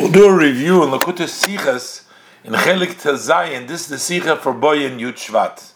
[0.00, 2.04] We'll do a review in Lakutas Sichas
[2.42, 3.68] in Chelik Tazayin.
[3.68, 5.72] This is the Sicha for Boyan Yud Shvat.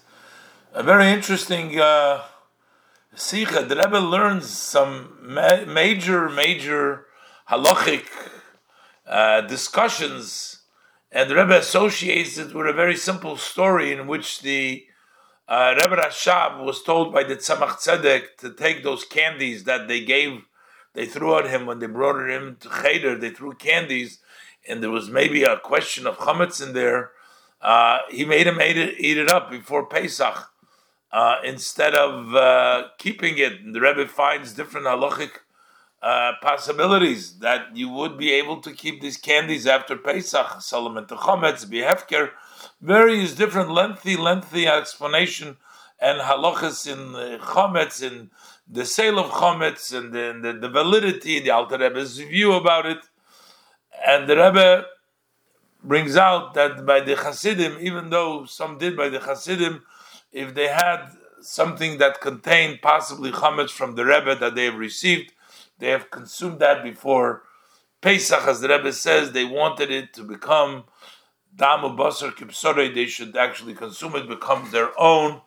[0.72, 2.22] A very interesting uh,
[3.14, 3.68] Sicha.
[3.68, 7.04] The Rebbe learns some ma- major, major
[7.50, 8.06] halachic
[9.06, 10.62] uh, discussions,
[11.12, 14.86] and the Rebbe associates it with a very simple story in which the
[15.46, 20.02] uh, Rebbe Rashab was told by the Tzemach Tzedek to take those candies that they
[20.02, 20.46] gave
[20.94, 23.16] they threw at him when they brought him to Cheder.
[23.18, 24.20] They threw candies,
[24.68, 27.10] and there was maybe a question of chametz in there.
[27.60, 30.50] Uh, he made him eat it, eat it up before Pesach
[31.12, 33.72] uh, instead of uh, keeping it.
[33.72, 35.30] The Rebbe finds different halachic
[36.02, 40.60] uh, possibilities that you would be able to keep these candies after Pesach.
[40.60, 42.30] Solomon to chametz, Behefker.
[42.80, 45.56] Various different lengthy, lengthy explanation
[46.00, 48.30] and halachas in chametz in
[48.68, 52.98] the sale of chometz and the, the, the validity, the Alter Rebbe's view about it,
[54.06, 54.86] and the Rebbe
[55.82, 59.82] brings out that by the Hasidim, even though some did by the Hasidim,
[60.32, 61.08] if they had
[61.40, 65.32] something that contained possibly chometz from the Rebbe that they have received,
[65.78, 67.42] they have consumed that before
[68.00, 70.84] Pesach, as the Rebbe says, they wanted it to become
[71.56, 75.40] damu basar kipsore, they should actually consume it, become their own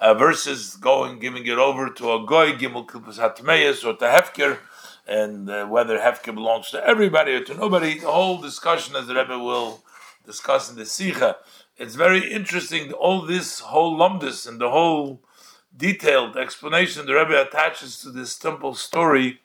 [0.00, 4.58] uh, versus going giving it over to a goy gimel kilpus hatmeyas or to hefker,
[5.06, 7.98] and uh, whether hefker belongs to everybody or to nobody.
[7.98, 9.82] The whole discussion, as the Rebbe will
[10.24, 11.36] discuss in the Sicha,
[11.76, 12.92] it's very interesting.
[12.92, 15.22] All this whole lumdus and the whole
[15.76, 19.40] detailed explanation the Rebbe attaches to this temple story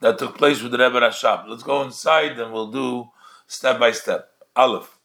[0.00, 1.48] that took place with the Rebbe Rashab.
[1.48, 3.10] Let's go inside and we'll do
[3.46, 4.30] step by step.
[4.54, 4.95] Aleph.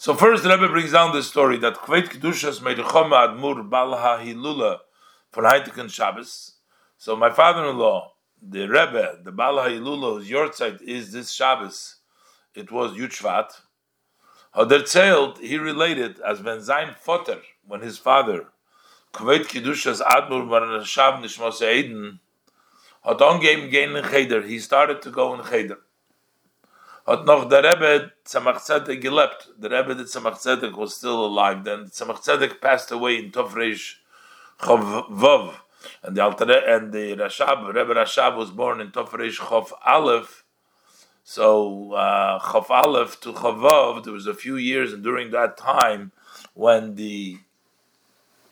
[0.00, 4.18] So first, the Rebbe brings down the story that Kveit Kedushas made Choma Admur Balha
[4.18, 4.78] Hilula
[5.30, 6.52] for Heitikan Shabbos.
[6.96, 11.96] So my father-in-law, the Rebbe, the Balha Hilula, whose yortzeit is this Shabbos,
[12.54, 13.50] it was Shvat.
[14.56, 18.46] zählt, he related as when sein Vater, when his father,
[19.12, 22.20] Kveit Kedushas Admur Baranashab Nishmos Eiden,
[23.04, 24.40] hat angegeben gehen in Cheder.
[24.40, 25.80] He started to go in Cheder
[27.06, 29.48] hat noch der Rebbe Tzemach Tzedek gelebt.
[29.58, 31.86] The Rebbe the Tzemach Tzedek was still alive then.
[31.86, 33.96] Tzemach Tzedek passed away in Tovreish
[34.58, 35.54] Chav
[36.02, 40.44] And the Alter and the Rashab, Rebbe Rashab was born in Tovreish Chav Aleph.
[41.24, 46.12] So uh, Chav Aleph to Chavav, there was a few years, and during that time,
[46.54, 47.38] when the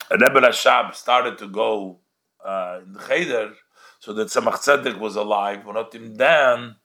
[0.09, 1.97] Rebbe Rashab started to go
[2.43, 3.53] uh, in the Cheder,
[3.99, 6.75] so that Tzemach Tzedek was alive, when not him then,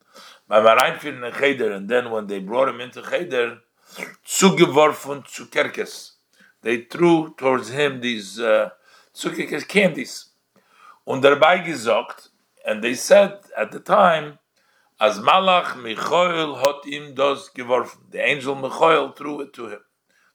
[0.49, 3.63] reinführen in Cheder, and then when they brought him into Cheder,
[4.25, 6.13] zugeworfen zu Kerkes.
[6.63, 8.71] They threw towards him these uh,
[9.69, 10.33] candies.
[11.05, 12.31] Und dabei gesagt,
[12.65, 14.39] and they said at the time,
[14.99, 18.11] as Malach Michoel hot im dos geworfen.
[18.11, 19.81] The angel Michoel threw it to him.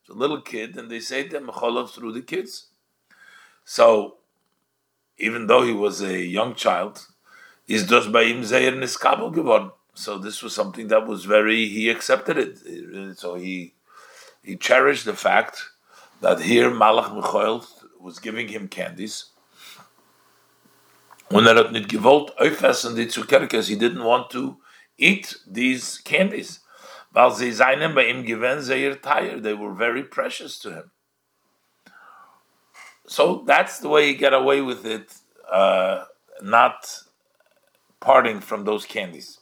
[0.02, 2.68] It's a little kid, and they say that Michoel threw the kids.
[3.64, 4.18] So,
[5.18, 7.08] even though he was a young child,
[7.68, 9.72] is dos bei ihm sehr niskabel geworden.
[10.00, 13.18] So this was something that was very he accepted it.
[13.18, 13.74] So he
[14.42, 15.62] he cherished the fact
[16.22, 17.68] that here Malach Michoel
[18.00, 19.26] was giving him candies.
[21.30, 24.58] When er nicht gewollt aufessen die Zuckerkes, he didn't want to
[24.98, 26.62] eat these candies.
[27.12, 28.24] Weil sie seinen bei ihm.
[28.24, 30.92] They were very precious to him.
[33.06, 35.14] So that's the way he got away with it,
[35.52, 36.06] uh,
[36.42, 37.04] not
[38.00, 39.39] parting from those candies.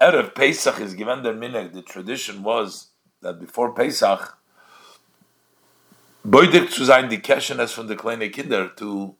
[0.00, 1.72] Erev Pesach is given their minhag.
[1.72, 2.88] The tradition was
[3.20, 4.38] that before Pesach,
[6.26, 9.16] boidik zu sein die Keshenes from the kleine Kinder to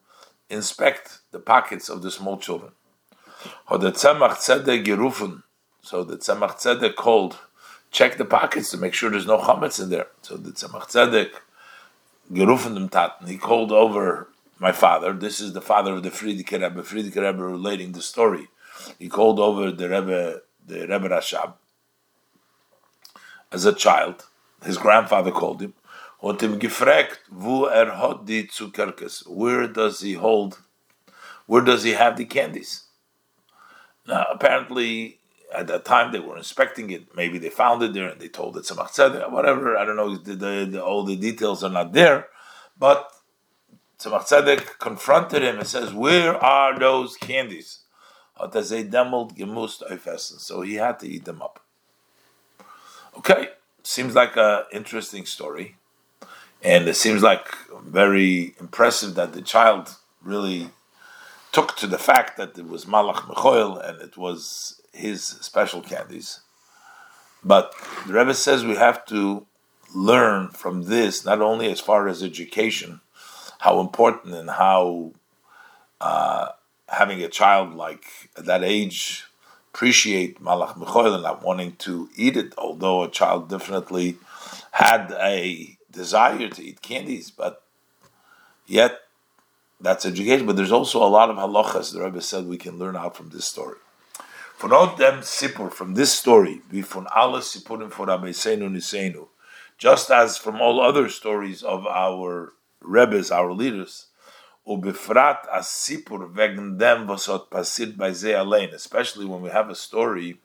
[0.49, 2.73] inspect the pockets of the small children.
[3.67, 5.43] Hat der Tzemach Tzedek gerufen,
[5.83, 7.39] so the Tzemach Tzedek called,
[7.91, 10.07] check the pockets to make sure there's no chametz in there.
[10.23, 11.31] So the Tzemach Tzedek
[12.33, 14.29] gerufen dem Taten, he called over
[14.61, 18.49] my father, this is the father of the Frierdiker Rebbe, Frierdiker Rebbe relating the story.
[18.99, 21.55] He called over the Rebbe the Rebbe Rashab,
[23.51, 24.27] as a child,
[24.65, 25.75] his grandfather called him,
[26.23, 26.35] er
[29.27, 30.59] where does he hold,
[31.47, 32.85] where does he have the candies?
[34.07, 35.19] Now, apparently,
[35.55, 37.15] at that time they were inspecting it.
[37.15, 39.77] Maybe they found it there and they told it to Tzedek, whatever.
[39.77, 40.17] I don't know.
[40.17, 42.29] The, the, the, all the details are not there,
[42.79, 43.11] but
[43.99, 47.81] Tzemach Tzedek confronted him and says, "Where are those candies?"
[50.41, 51.61] So he had to eat them up.
[53.17, 53.49] Okay,
[53.83, 55.77] seems like an interesting story.
[56.63, 57.49] And it seems like
[57.85, 60.71] very impressive that the child really
[61.53, 66.41] took to the fact that it was Malach Michoel and it was his special candies.
[67.45, 67.73] But
[68.07, 69.47] the Rebbe says we have to
[69.95, 73.01] learn from this, not only as far as education,
[73.61, 75.13] how important and how
[76.01, 76.49] uh,
[76.89, 78.05] having a child like
[78.37, 79.25] at that age
[79.73, 84.17] appreciate malach michoel and not wanting to eat it, although a child definitely
[84.73, 87.63] had a desire to eat candies, but
[88.67, 88.99] yet
[89.81, 90.47] that's education.
[90.47, 93.31] But there's also a lot of halachas the Rebbe said we can learn out from
[93.31, 93.77] this story.
[94.59, 99.29] Von all them sipur from this story, von alle sipurim for Rabbi Seinu Nisenu,
[99.79, 104.08] just as from all other stories of our Rebbes, our leaders,
[104.69, 107.09] ubefrat as sipur wegen dem
[108.75, 110.39] especially when we have a story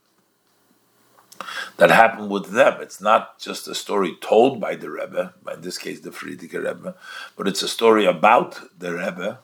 [1.77, 2.81] that happened with them.
[2.81, 6.95] It's not just a story told by the Rebbe, in this case the Frierdiker Rebbe,
[7.35, 9.39] but it's a story about the Rebbe.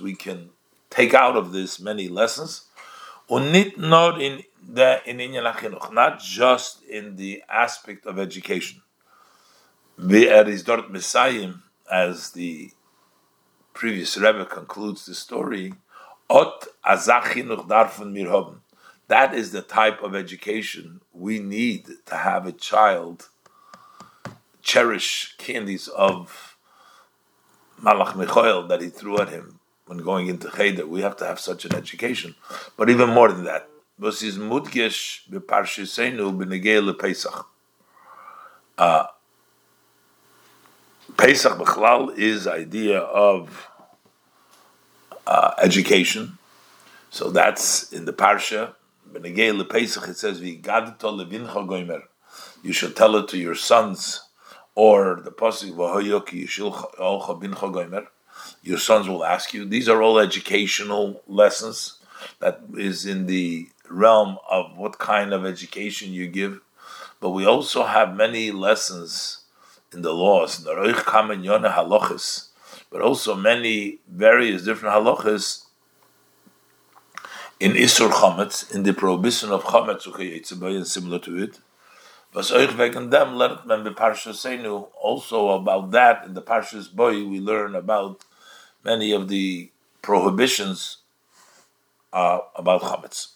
[0.00, 0.50] We can
[0.90, 2.66] take out of this many lessons.
[3.28, 5.32] not in the in
[5.92, 8.82] not just in the aspect of education.
[10.00, 11.54] Er is dort Messiah,
[11.90, 12.70] as the
[13.74, 15.74] previous Rebbe concludes the story.
[16.30, 18.30] Ot azachinuch darfen mir
[19.08, 23.28] that is the type of education we need to have a child
[24.62, 26.56] cherish candies of
[27.82, 30.86] Malach Michoel that he threw at him when going into Cheder.
[30.86, 32.34] We have to have such an education.
[32.76, 33.68] But even more than that,
[33.98, 37.44] was is mudgesh beparshisenu b'negei lePesach.
[38.76, 39.06] Uh,
[41.18, 43.68] Pesach Bechlal is idea of
[45.26, 46.38] uh, education.
[47.10, 48.74] So that's in the parsha
[49.12, 52.02] Benegay Pesach, it says, goimer.
[52.62, 54.22] You should tell it to your sons,
[54.74, 58.06] or the pasuk v'hoyoki bincha goimer.
[58.62, 59.64] Your sons will ask you.
[59.64, 61.98] These are all educational lessons
[62.38, 66.60] that is in the realm of what kind of education you give.
[67.20, 69.44] But we also have many lessons
[69.92, 70.64] in the laws,
[72.90, 75.64] but also many various different halachas
[77.60, 81.58] in Isur Chametz, in the prohibition of Chametz and similar to it.
[82.34, 82.58] Also
[85.48, 88.24] about that in the Parshas Boy we learn about
[88.84, 90.98] many of the prohibitions
[92.12, 93.32] uh, about Chametz.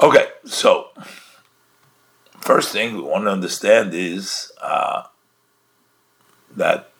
[0.00, 0.88] Okay, so
[2.40, 5.04] first thing we want to understand is uh,
[6.56, 6.90] that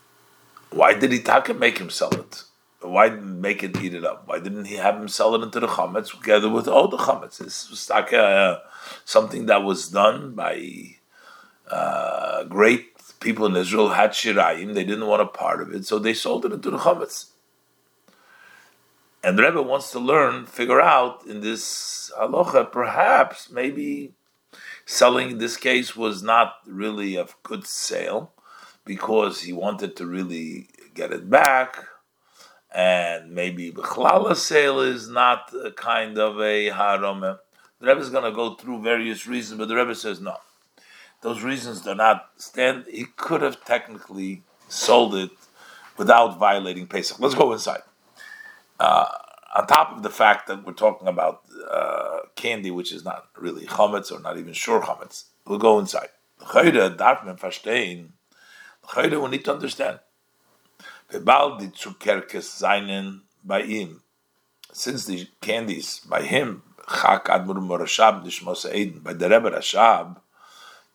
[0.71, 1.13] why did
[1.49, 2.45] and make him sell it?
[2.81, 4.27] why didn't make it eat it up?
[4.27, 7.39] Why didn't he have him sell it into the chametz together with all the chametz?
[7.39, 8.59] This was like uh,
[9.05, 10.95] something that was done by
[11.69, 12.87] uh, great
[13.21, 14.75] people in Israel had shirayim.
[14.75, 17.31] They didn't want a part of it, so they sold it into the chametz.
[19.25, 24.15] And the Rebbe wants to learn, figure out in this halacha, perhaps maybe
[24.89, 28.33] selling in this case was not really a good sale
[28.87, 31.77] because he wanted to really get it back
[32.75, 37.21] and maybe Bechlala sale is not a kind of a haram.
[37.21, 37.39] The
[37.81, 40.39] Rebbe is going to go through various reasons, but the Rebbe says no.
[41.21, 42.87] Those reasons do not stand.
[42.91, 45.31] He could have technically sold it
[45.99, 47.21] without violating Pesach.
[47.21, 47.83] Let's go inside.
[48.81, 49.07] Uh,
[49.55, 53.67] on top of the fact that we're talking about uh, candy, which is not really
[53.67, 56.11] chametz or not even sure chametz, we'll go inside.
[56.41, 58.11] Chayre darf man verstehen.
[58.87, 60.01] Chayre, we need to understand
[61.11, 64.03] Bebal die Zuckerkes seinen bei ihm.
[64.73, 70.21] Since the candies by him, Chak Admur Morashab Nishmos Eden, by the Rebbe Rashab,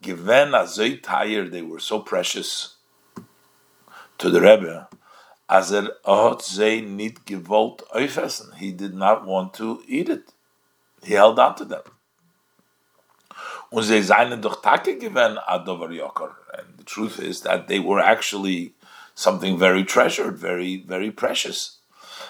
[0.02, 2.76] given so tired, they were so precious
[4.20, 4.88] to the Rebbe,
[5.48, 8.54] as er hat sie nicht gewollt aufessen.
[8.58, 10.34] He did not want to eat it.
[11.04, 11.84] He held on to them.
[13.70, 16.36] Und sie seien doch Tage gewesen, Adover Yoker.
[16.54, 18.74] And the truth is that they were actually
[19.16, 21.80] something very treasured, very, very precious.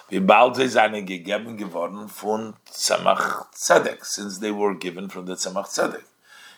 [0.10, 6.03] gegeben geworden von Tzemach Tzedek, since they were given from the Tzemach Tzedek.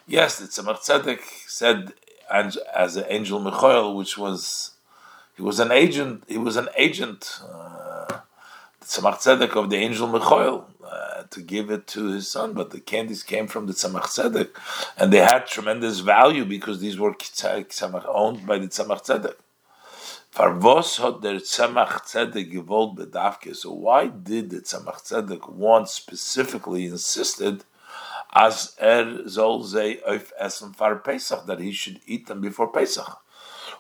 [0.07, 1.93] Yes, the Tzemach Tzedek said
[2.29, 4.75] as an angel Michael, which was
[5.36, 6.24] he was an agent.
[6.27, 8.20] He was an agent, uh,
[8.80, 12.54] the Tzemach Tzedek of the angel Michael, uh, to give it to his son.
[12.54, 14.50] But the candies came from the Tzemach Tzedek,
[14.98, 19.36] and they had tremendous value because these were Tzemach, owned by the Tzemach Tzedek.
[20.34, 23.56] Farvos hat der Tzemach Tzedek gewollt bedavke.
[23.56, 27.65] So why did the Tzemach Tzedek want specifically insisted
[28.36, 33.22] as er soll sei auf essen far Pesach, that he should eat them before Pesach.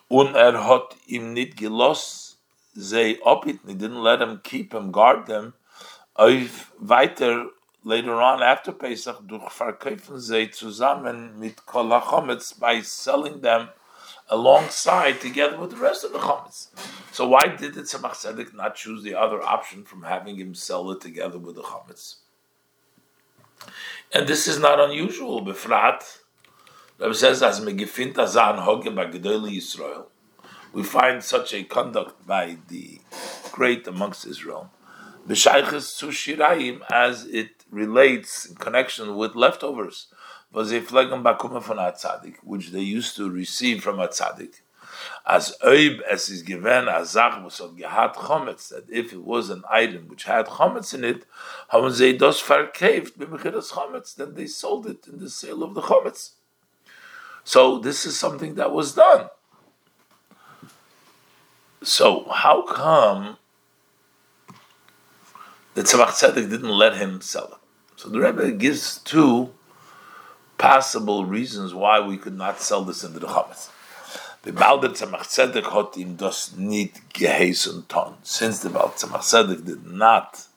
[0.07, 2.37] Und er hat ihm nicht gelost
[2.75, 5.53] sei opiten, he didn't let him keep him, guard them,
[6.13, 7.49] auf weiter
[7.83, 13.69] later on after Pesach durch verkaufen sie zusammen mit kol hachometz by selling them
[14.27, 16.69] alongside together with the rest of the chametz.
[17.11, 20.89] So why did the Tzemach Tzedek not choose the other option from having him sell
[20.91, 22.15] it together with the chametz?
[24.11, 25.45] And this is not unusual.
[25.45, 26.03] Befrat,
[26.97, 30.05] Rebbe says as megifint azan hoge b'gedoli Yisrael.
[30.71, 33.01] We find such a conduct by the
[33.51, 34.71] great amongst Israel.
[35.27, 40.07] B'shayches sushirayim as it relates in connection with leftovers
[40.53, 44.61] was a flegam bakuma from a tzaddik, which they used to receive from a tzaddik.
[45.27, 49.63] As oib as is given azach was of gehat chometz, that if it was an
[49.69, 51.25] item which had chometz in it,
[51.97, 56.35] they dos farkevt b'mechiras chometz, then they sold it in the sale of the chometz.
[57.45, 59.29] So this is something that was done.
[61.83, 63.37] So how come
[65.75, 67.99] the Tzemach Tzedek didn't let him sell it?
[67.99, 69.51] So the Rebbe gives two
[70.57, 73.69] possible reasons why we could not sell this into the Chametz.
[74.41, 78.15] The Baal Tzemach Tzedek Hotim does need geheisen ton.
[78.23, 80.47] Since the Baal Tzemach Tzedek did not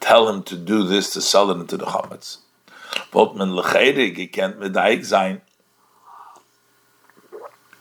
[0.00, 2.38] tell him to do this to sell it into the Chametz.
[3.12, 5.42] Wollt men lechede gekent medaik sein.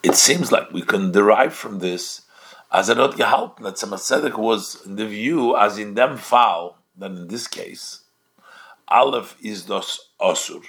[0.01, 2.21] It seems like we can derive from this
[2.71, 6.77] as a not gehalten that Tzemach Tzedek was in the view as in them foul,
[6.97, 8.03] that in this case
[8.87, 10.63] Aleph is dos osur.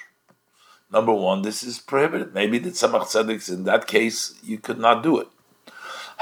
[0.91, 2.33] Number one, this is prohibited.
[2.33, 5.27] Maybe the Tzemach Tzedek in that case you could not do it.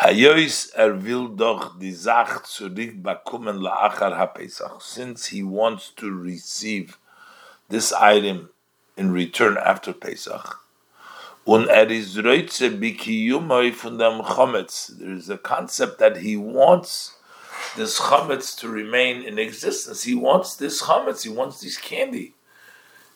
[0.01, 1.91] Er will doch die.
[4.79, 6.97] Since he wants to receive
[7.69, 8.49] this item
[8.95, 10.59] in return after Pesach.
[11.51, 11.65] Er.
[11.75, 12.17] There is
[15.29, 17.15] a concept that he wants
[17.75, 20.03] this chametz to remain in existence.
[20.03, 21.23] He wants this chametz.
[21.23, 22.33] He wants this candy.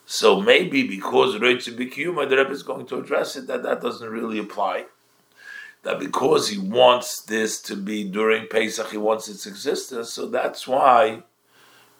[0.05, 4.09] So maybe because reutze bikiyumoi, the Rebbe is going to address it that that doesn't
[4.09, 4.85] really apply.
[5.83, 10.11] That because he wants this to be during Pesach, he wants its existence.
[10.11, 11.23] So that's why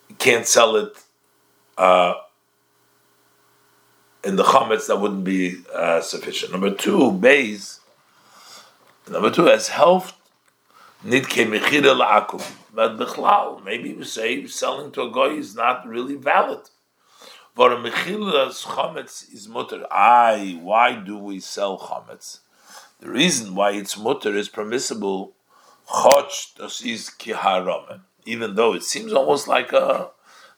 [0.08, 1.04] he can't sell it.
[1.78, 2.14] Uh,
[4.24, 6.52] in the chametz that wouldn't be uh, sufficient.
[6.52, 7.80] Number two, base.
[9.10, 10.14] Number two, as health
[11.06, 12.44] nidke mechira la'akum.
[12.74, 16.70] But bichlal, maybe we say selling to a guy is not really valid.
[17.56, 19.86] But a mechiras chametz is mutter.
[19.92, 22.40] Aye, why do we sell chametz?
[23.00, 25.34] The reason why it's mutter is permissible.
[25.88, 27.12] Choch das is.
[28.26, 30.12] Even though it seems almost like a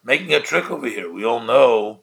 [0.04, 1.12] making a trick over here.
[1.12, 2.02] We all know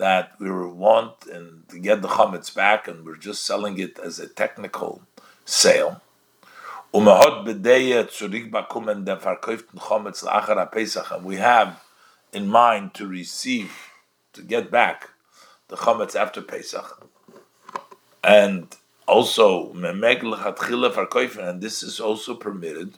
[0.00, 4.18] that we want and to get the chametz back, and we're just selling it as
[4.18, 5.02] a technical
[5.44, 6.00] sale.
[6.92, 7.06] And
[11.24, 11.82] we have
[12.32, 13.72] in mind to receive,
[14.32, 15.10] to get back
[15.68, 17.06] the chametz after Pesach,
[18.24, 18.74] and
[19.06, 22.94] also and this is also permitted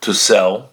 [0.00, 0.72] to sell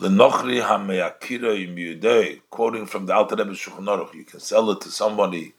[0.00, 5.54] L'nochri hameakira yudei, quoting from the Alter Rebbe Shulchan you can sell it to somebody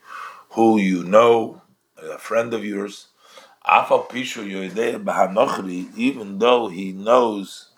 [0.51, 1.62] who you know,
[2.01, 3.10] a friend of yours.
[3.67, 7.72] Afal pishu yudei b'hanochri, even though he knows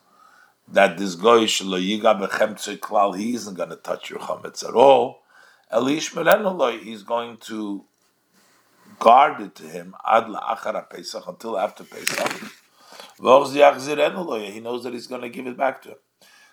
[0.68, 4.76] that this guy shelo yiga b'chemtzei klal, he isn't going to touch your chametz at
[4.76, 5.22] all.
[5.74, 7.86] Elish merenoloi, he's going to
[9.00, 12.40] guard it to him ad la'achar Pesach until after Pesach.
[13.18, 15.98] He knows that he's going to give it back to him.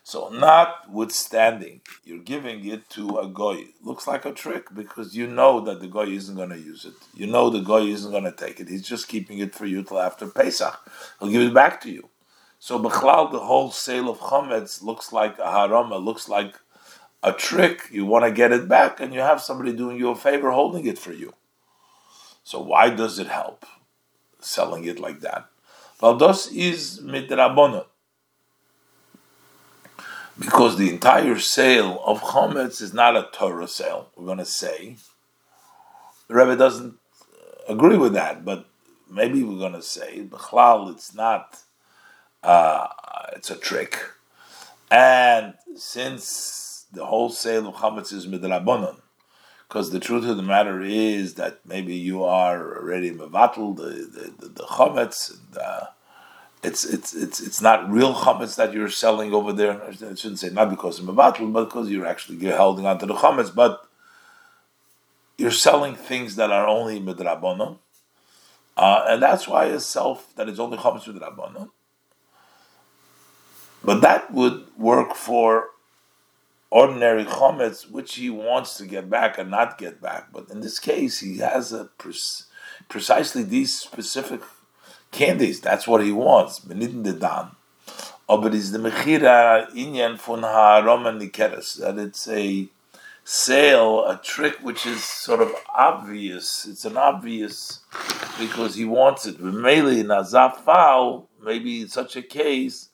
[0.08, 3.64] So, notwithstanding, you're giving it to a goy.
[3.82, 6.94] Looks like a trick because you know that the goy isn't going to use it.
[7.14, 8.70] You know the goy isn't going to take it.
[8.70, 10.80] He's just keeping it for you till after Pesach.
[11.20, 12.08] He'll give it back to you.
[12.58, 16.54] So, Bechlal, the whole sale of chametz looks like a harama, looks like
[17.22, 17.82] a trick.
[17.92, 20.86] You want to get it back, and you have somebody doing you a favor holding
[20.86, 21.34] it for you.
[22.44, 23.66] So, why does it help
[24.40, 25.50] selling it like that?
[26.00, 27.88] This is midrabonot
[30.38, 34.10] because the entire sale of chametz is not a Torah sale.
[34.16, 34.96] We're going to say
[36.28, 36.94] the Rebbe doesn't
[37.68, 38.66] agree with that, but
[39.10, 41.58] maybe we're going to say b'chlal it's not.
[42.42, 42.86] Uh,
[43.32, 43.98] it's a trick,
[44.92, 49.00] and since the whole sale of chametz is midrabanon,
[49.68, 54.34] because the truth of the matter is that maybe you are already mevatel the the,
[54.38, 55.58] the, the chametz and.
[55.58, 55.86] Uh,
[56.62, 59.82] it's it's it's it's not real chametz that you're selling over there.
[59.82, 63.14] I shouldn't say not because of a battle, but because you're actually holding onto the
[63.14, 63.54] chametz.
[63.54, 63.86] But
[65.36, 67.78] you're selling things that are only midrabanon,
[68.76, 71.70] uh, and that's why it's self that is only chametz midrabanon.
[73.84, 75.68] But that would work for
[76.70, 80.32] ordinary chometz, which he wants to get back and not get back.
[80.32, 81.88] But in this case, he has a
[82.88, 84.42] precisely these specific
[85.10, 85.60] candies.
[85.60, 86.60] That's what he wants.
[86.60, 87.50] Benidin de dan.
[88.28, 92.68] Aber is the mechira inyan von ha'arom nikeres that it's a
[93.24, 96.66] sale, a trick which is sort of obvious.
[96.66, 97.80] It's an obvious
[98.38, 99.40] because he wants it.
[99.40, 102.88] Maybe nazafal, maybe in such a case,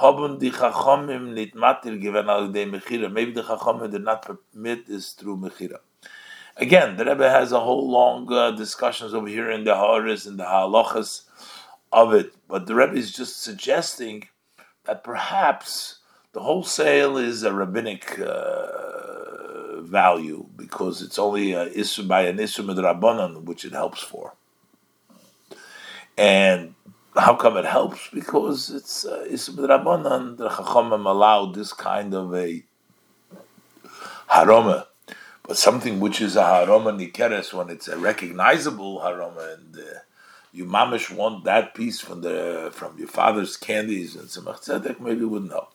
[0.00, 3.12] haben die Chachomim nit matir al mechira.
[3.12, 5.78] Maybe the Chachomim did not permit this through mechira.
[6.58, 10.38] Again, the Rebbe has a whole long uh, discussions over here in the Haaris and
[10.38, 11.25] the Halachas
[11.96, 14.28] of it, but the Rebbe is just suggesting
[14.84, 16.00] that perhaps
[16.32, 21.64] the wholesale is a rabbinic uh, value because it's only a
[22.04, 24.34] by an isu midrabanan, which it helps for.
[26.18, 26.74] And
[27.16, 28.10] how come it helps?
[28.12, 30.36] Because it's uh, isu midrabanan.
[30.36, 32.62] The chachamim allowed this kind of a
[34.28, 34.84] haroma,
[35.44, 39.78] but something which is a haroma nikeres when it's a recognizable haroma and.
[39.78, 40.00] Uh,
[40.56, 45.24] you mamish want that piece from the from your father's candies and some tzedek, maybe
[45.24, 45.70] wouldn't help.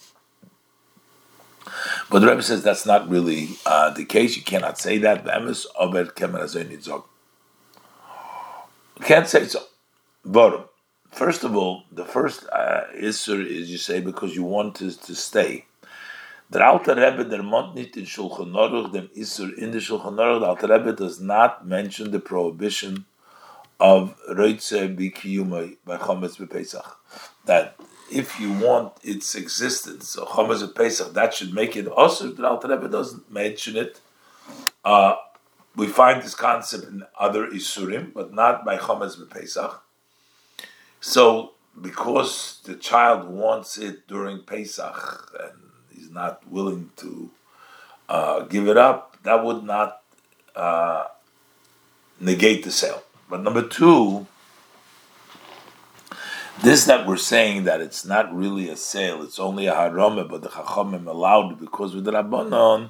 [2.09, 4.35] But the Rebbe says that's not really uh, the case.
[4.35, 5.23] You cannot say that.
[9.01, 9.61] Can't say so.
[10.25, 10.73] But
[11.11, 15.65] first of all, the first uh, is you say because you want to, to stay.
[16.49, 17.43] The Alter Rebbe der
[17.75, 20.61] nicht in Shulchan Aruch dem in the Shulchan Aruch.
[20.63, 23.05] Rebbe does not mention the prohibition
[23.81, 26.93] of Reitze Bikiyumai by Chometz B'Pesach.
[27.45, 27.75] That
[28.11, 32.31] if you want its existence, so Chometz B'Pesach, that should make it also.
[32.31, 33.99] The Alter Rebbe doesn't mention it.
[34.85, 35.15] Uh,
[35.75, 39.79] we find this concept in other Isurim, but not by Chometz B'Pesach.
[40.99, 47.31] So, because the child wants it during Pesach and he's not willing to
[48.07, 50.03] uh, give it up, that would not
[50.55, 51.05] uh,
[52.19, 53.01] negate the sale.
[53.31, 54.27] But number two,
[56.61, 60.41] this that we're saying that it's not really a sale, it's only a harome, but
[60.41, 62.89] the chachamim allowed because with the rabbanon,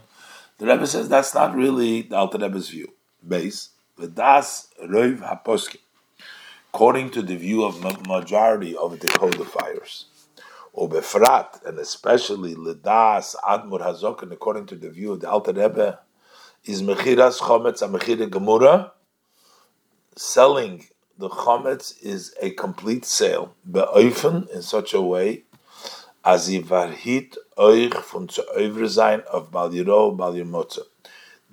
[0.58, 2.92] the Rebbe says that's not really the Alter Rebbe's view.
[3.26, 5.78] Base, but das roiv haposki,
[6.74, 10.06] according to the view of majority of the codifiers.
[10.76, 16.00] Obefrat, and especially Ledas Admur Hazokin, according to the view of the Alter Rebbe,
[16.66, 18.92] is Mechiras Chometz a Gemura,
[20.16, 25.44] selling the chametz is a complete sale, be'oifen in such a way
[26.24, 28.44] as ivarhit oich from zu
[29.32, 30.66] of bal yiro bal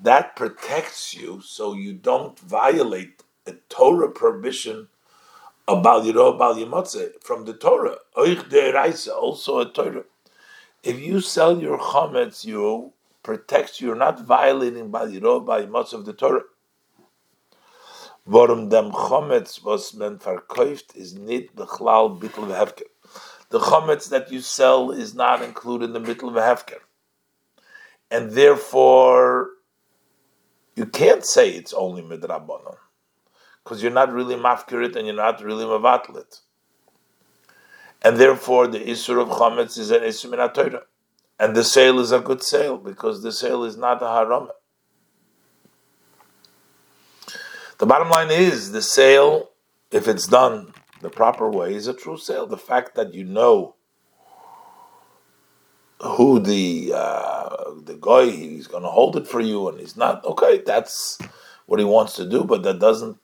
[0.00, 4.88] That protects you so you don't violate a Torah prohibition
[5.66, 6.54] of bal yiro bal
[7.22, 7.98] from the Torah.
[8.16, 10.04] Oich de'eraisa, also a Torah.
[10.82, 12.92] If you sell your chametz, you
[13.22, 16.42] protect, you're not violating bal yiro bal of the Torah.
[18.28, 22.82] Warum dem Chometz, was men verkauft, is nit bechlal vehefker.
[23.48, 26.80] The Chometz that you sell is not included in the bittel vehefker.
[28.10, 29.48] And therefore,
[30.76, 32.76] you can't say it's only midrabanon.
[33.64, 36.40] Because you're not really mafkirit and you're not really mavatlit.
[38.02, 40.80] And therefore, the Isur of Chometz is an Isur min
[41.38, 44.48] And the sale is a good sale because the sale is not a haram.
[47.78, 49.50] The bottom line is the sale,
[49.92, 52.46] if it's done the proper way, is a true sale.
[52.46, 53.76] The fact that you know
[56.00, 60.24] who the uh, the guy he's going to hold it for you and he's not
[60.24, 60.60] okay.
[60.64, 61.18] That's
[61.66, 63.16] what he wants to do, but that doesn't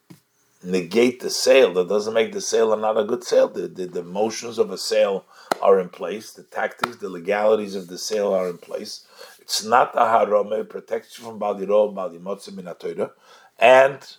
[0.62, 1.72] negate the sale.
[1.74, 3.48] That doesn't make the sale not a good sale.
[3.48, 5.24] The, the, the motions of a sale
[5.62, 6.32] are in place.
[6.32, 9.04] The tactics, the legalities of the sale are in place.
[9.40, 10.52] It's not a haram.
[10.52, 13.10] It protects you from baliro, balimotze
[13.58, 14.16] and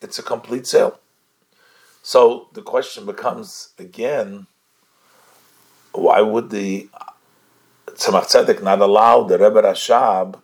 [0.00, 0.98] it's a complete sale.
[2.02, 4.46] So the question becomes again,
[5.92, 6.88] why would the
[7.86, 10.40] Tzemach Tzedek not allow the Rebbe Rashab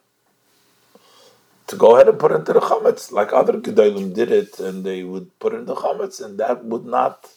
[1.66, 5.02] to go ahead and put into the chametz like other gedolim did it, and they
[5.02, 7.30] would put in the chametz, and that would not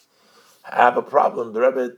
[0.64, 1.52] have a problem.
[1.52, 1.92] The Rebbe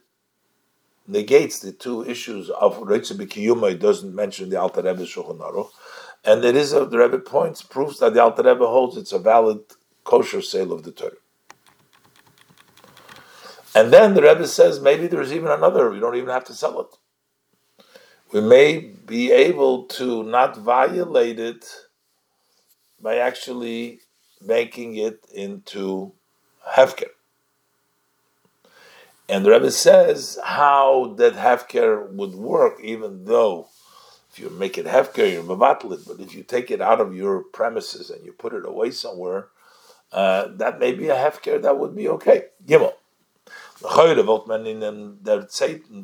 [1.09, 3.73] negates the two issues of Reitze B'Kiyuma.
[3.73, 5.71] It doesn't mention the Alter Rebbe Shulchan Aruch,
[6.25, 9.61] and it is the Rebbe points proves that the Alter Rebbe holds it's a valid
[10.05, 11.13] kosher sale of the Torah.
[13.75, 16.81] And then the Rebbe says maybe there's even another, we don't even have to sell
[16.81, 17.85] it.
[18.33, 21.67] We may be able to not violate it
[23.01, 24.01] by actually
[24.41, 26.13] making it into
[26.75, 27.11] Hefker.
[29.29, 33.69] And the Rebbe says how that Hefker would work, even though
[34.31, 36.07] if you make it hefker, you're mevatlit.
[36.07, 39.49] But if you take it out of your premises and you put it away somewhere,
[40.13, 41.61] uh, that may be a hefker.
[41.63, 42.47] That would be okay.
[42.67, 42.95] Gimel.
[43.83, 44.81] Heute man in
[45.23, 45.49] der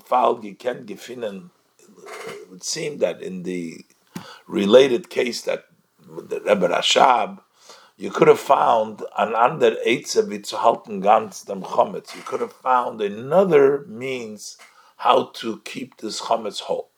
[0.04, 1.50] Fall gekannt gefunden.
[1.98, 3.84] It would seem that in the
[4.46, 5.64] related case that
[6.00, 7.40] the Rebbe Rashab,
[7.96, 12.14] you could have found an under Eitze wie zu halten ganz dem Chometz.
[12.14, 14.56] You could have found another means
[14.98, 16.90] how to keep this Chometz whole.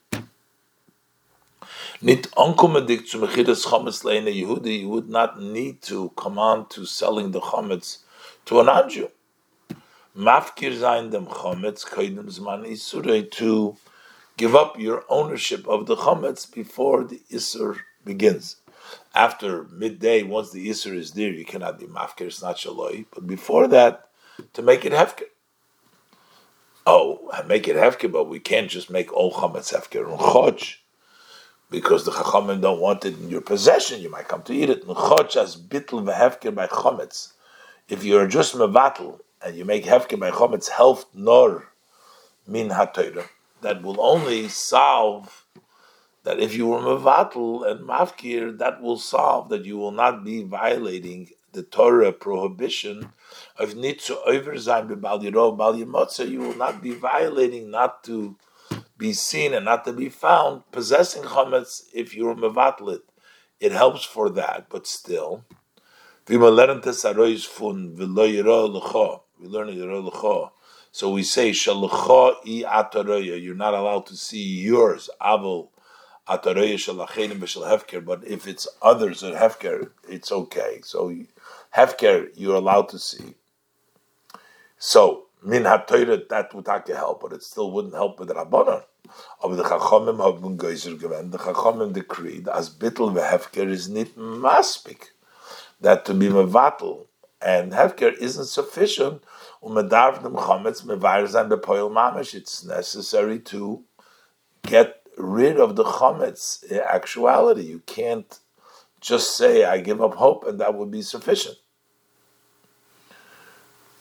[2.01, 7.33] Nit onkomendik zu mechiras Chometz leine Yehudi, you would not need to command to selling
[7.33, 7.99] the Chometz
[8.45, 9.11] to an Anju.
[10.17, 13.77] Mafkir sein dem Chometz koidem zman isurei to
[14.37, 18.57] give up your ownership of the Chometz before the Isur begins
[19.15, 23.07] after midday, once the Isser is there, you cannot be mafker, it's not shaloi.
[23.13, 24.09] But before that,
[24.55, 25.25] to make it hefker.
[26.87, 30.79] Oh, I make it hefker, but we can't just make all chametz hefker and
[31.71, 34.01] because the chachamim don't want it in your possession.
[34.01, 34.85] You might come to eat it.
[37.89, 41.69] If you're just mevatel and you make hefker by chametz, health nor
[42.47, 43.27] min hatoira,
[43.61, 45.45] that will only solve
[46.25, 50.43] that if you were mevatel and mafkir, that will solve that you will not be
[50.43, 53.13] violating the Torah prohibition
[53.57, 56.29] of nitzu over zayin b'bal yirov bal yimotza.
[56.29, 58.37] You will not be violating not to
[58.99, 63.03] be seen and not to be found possessing chametz if you're mevatel it.
[63.61, 65.45] It helps for that, but still.
[66.29, 66.83] We learn.
[70.91, 71.75] So we say, You're
[73.55, 75.69] not allowed to see yours, Aval
[76.29, 76.59] but
[78.27, 80.81] if it's others at hefker, it's okay.
[80.85, 81.15] So
[81.75, 83.35] hefker, you're allowed to see.
[84.77, 88.85] So min hatoyre that would take help, but it still wouldn't help with rabbanon.
[89.43, 91.31] Of the chachamim have been geyser given.
[91.31, 95.09] The chachamim decreed as bittel vehefker is nit maspik
[95.81, 97.07] that to be mevatel
[97.41, 99.23] and hefker isn't sufficient.
[99.63, 102.35] Umedarv dem chametz mevayer zan bepoil mamish.
[102.35, 103.85] It's necessary to
[104.63, 107.63] get rid of the chametz actuality.
[107.63, 108.39] You can't
[109.01, 111.57] just say, I give up hope, and that would be sufficient.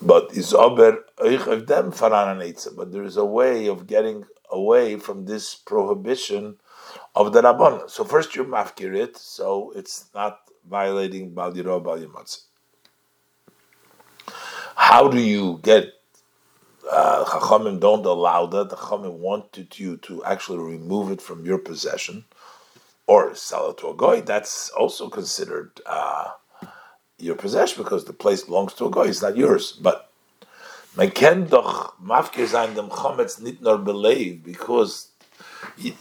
[0.02, 5.56] But is ober of them But there is a way of getting away from this
[5.56, 6.58] prohibition
[7.16, 7.90] of the rabbon.
[7.90, 12.26] So first you mafkir it, so it's not violating bal yiro bal
[14.76, 15.94] How do you get
[16.90, 18.70] uh, Chachamim don't allow that.
[18.70, 22.26] The Chachamim wanted you to actually remove it from your possession
[23.08, 24.22] or sell it to a goy.
[24.22, 26.32] That's also considered uh,
[27.20, 29.08] your possession because the place belongs to a goy.
[29.08, 29.72] It's not yours.
[29.74, 30.10] But
[34.44, 35.12] because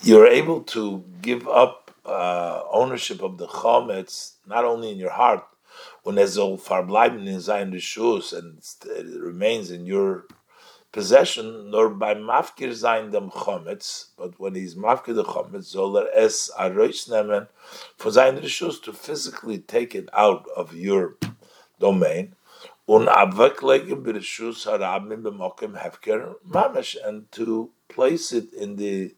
[0.02, 5.44] you're able to give up uh, ownership of the chametz not only in your heart
[6.02, 7.72] when es soll verbleiben in sein
[8.32, 10.24] and it remains in your
[10.96, 16.50] possession, nor by mafkir zayin dem chometz, but when he's mafkir the chometz, zoler es
[16.58, 17.46] arois nemen,
[17.98, 21.16] for zayin rishus to physically take it out of your
[21.78, 22.34] domain,
[22.88, 29.14] un abweklegen b'rishus harabim b'mokim hefker mamash, and to place it in the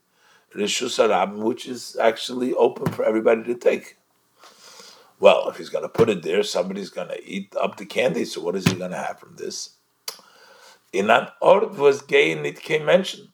[0.57, 3.97] rishus harabim, which is actually open for everybody to take.
[5.21, 8.25] Well, if he's going to put it there, somebody's going to eat up the candy.
[8.25, 9.78] So what is he going to have from this?
[10.93, 13.29] In an ort was gay and it came mentioned.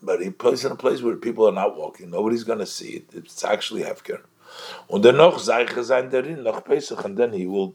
[0.00, 2.90] But he plays in a place where people are not walking, nobody's going to see
[2.90, 3.06] it.
[3.12, 4.20] It's actually hefker.
[4.88, 7.74] Und then noch Zeiche sein darin, noch Pesach, and then he will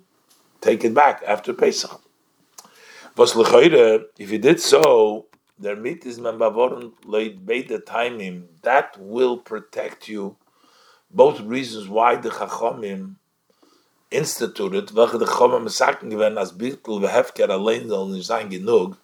[0.61, 2.01] take it back after Pesach.
[3.15, 3.35] Was
[4.17, 5.27] if he did so,
[5.59, 10.35] der mit is man bavoren leid bei the timing, that will protect you.
[11.11, 13.17] Both reasons why the Chachamim
[14.13, 15.19] instituted, welche
[15.69, 18.97] sagen gewesen, als Bittel vehefker allein soll nicht sein genug,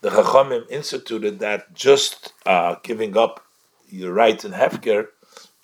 [0.00, 3.40] the Chachamim instituted that just uh, giving up
[3.88, 5.08] your right in hefker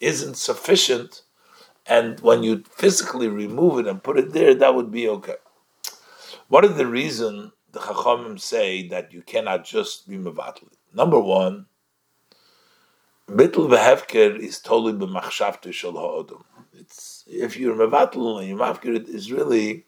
[0.00, 1.22] isn't sufficient,
[1.87, 5.37] and when you physically remove it and put it there, that would be okay.
[6.48, 10.68] What is the reason the Chachamim say that you cannot just be mevatel?
[10.94, 11.66] Number one,
[13.29, 16.44] bittul vehefker is totally b'machshavtu shel ha'odom.
[16.72, 19.87] It's if you're mevatel and you mafkir, it is really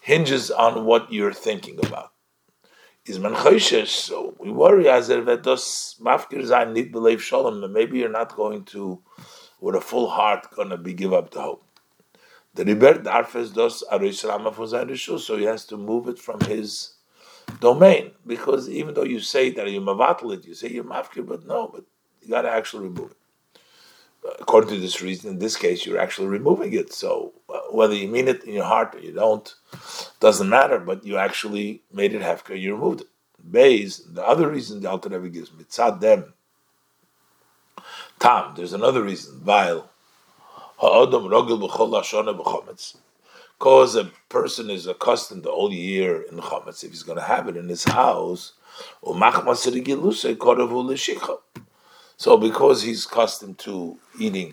[0.00, 2.12] hinges on what you're thinking about.
[3.06, 3.34] Is man
[3.86, 9.00] so we worry it does mafkir zayin need believe shalom, maybe you're not going to,
[9.60, 11.64] with a full heart, going to be give up the hope.
[12.54, 16.96] The riber darfes dos arisrama for zayin so he has to move it from his
[17.60, 21.46] domain because even though you say that you mavatel it, you say you're mafkir, but
[21.46, 21.84] no, but
[22.20, 23.17] you got to actually remove it.
[24.40, 26.92] According to this reason, in this case, you're actually removing it.
[26.92, 29.54] So uh, whether you mean it in your heart or you don't,
[30.20, 30.78] doesn't matter.
[30.78, 32.58] But you actually made it hefker.
[32.58, 33.08] You removed it.
[33.50, 33.98] Bays.
[34.04, 36.34] The other reason the Alter Rebbe gives mitzad dem.
[38.18, 38.54] Tam.
[38.56, 39.40] There's another reason.
[39.40, 39.88] Vile.
[40.78, 42.96] Ha'odom rogil b'chol hashona b'chometz.
[43.58, 47.48] Because a person is accustomed the whole year in chometz, if he's going to have
[47.48, 48.52] it in his house,
[52.18, 54.52] so because he's accustomed to eating,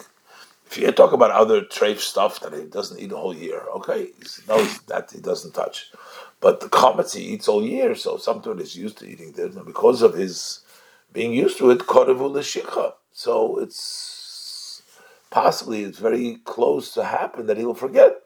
[0.68, 4.06] if you talk about other treif stuff that he doesn't eat a whole year, okay,
[4.06, 5.92] he knows that he doesn't touch.
[6.40, 9.48] But the chometz he eats all year, so something is used to eating there.
[9.48, 10.60] And because of his
[11.12, 11.82] being used to it,
[13.12, 14.84] so it's
[15.32, 18.22] possibly it's very close to happen that he'll forget.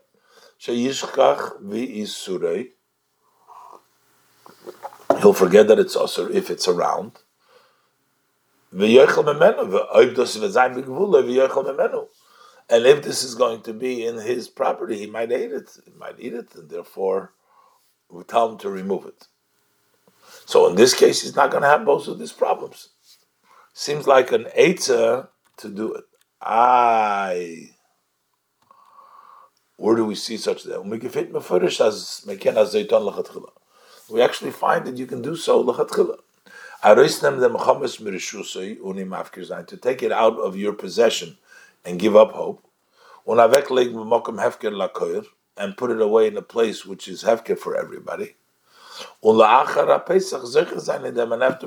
[5.21, 7.13] He'll forget that it's usher if it's around.
[8.71, 8.84] And
[12.86, 15.69] if this is going to be in his property, he might eat it.
[15.86, 17.34] He might eat it, and therefore
[18.10, 19.27] we tell him to remove it.
[20.45, 22.89] So in this case, he's not going to have both of these problems.
[23.73, 26.05] Seems like an eitzah to do it.
[26.41, 27.71] I.
[29.77, 30.84] Where do we see such that?
[34.10, 35.63] We actually find that you can do so
[39.66, 41.37] to take it out of your possession
[41.85, 42.62] and give up hope,
[45.57, 48.35] and put it away in a place which is hefker for everybody.
[49.22, 49.98] And after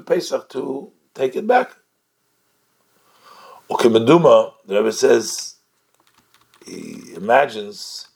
[0.01, 1.75] Pesach to take it back.
[3.69, 5.55] Okay, Meduma, the Rebbe says
[6.65, 8.07] he imagines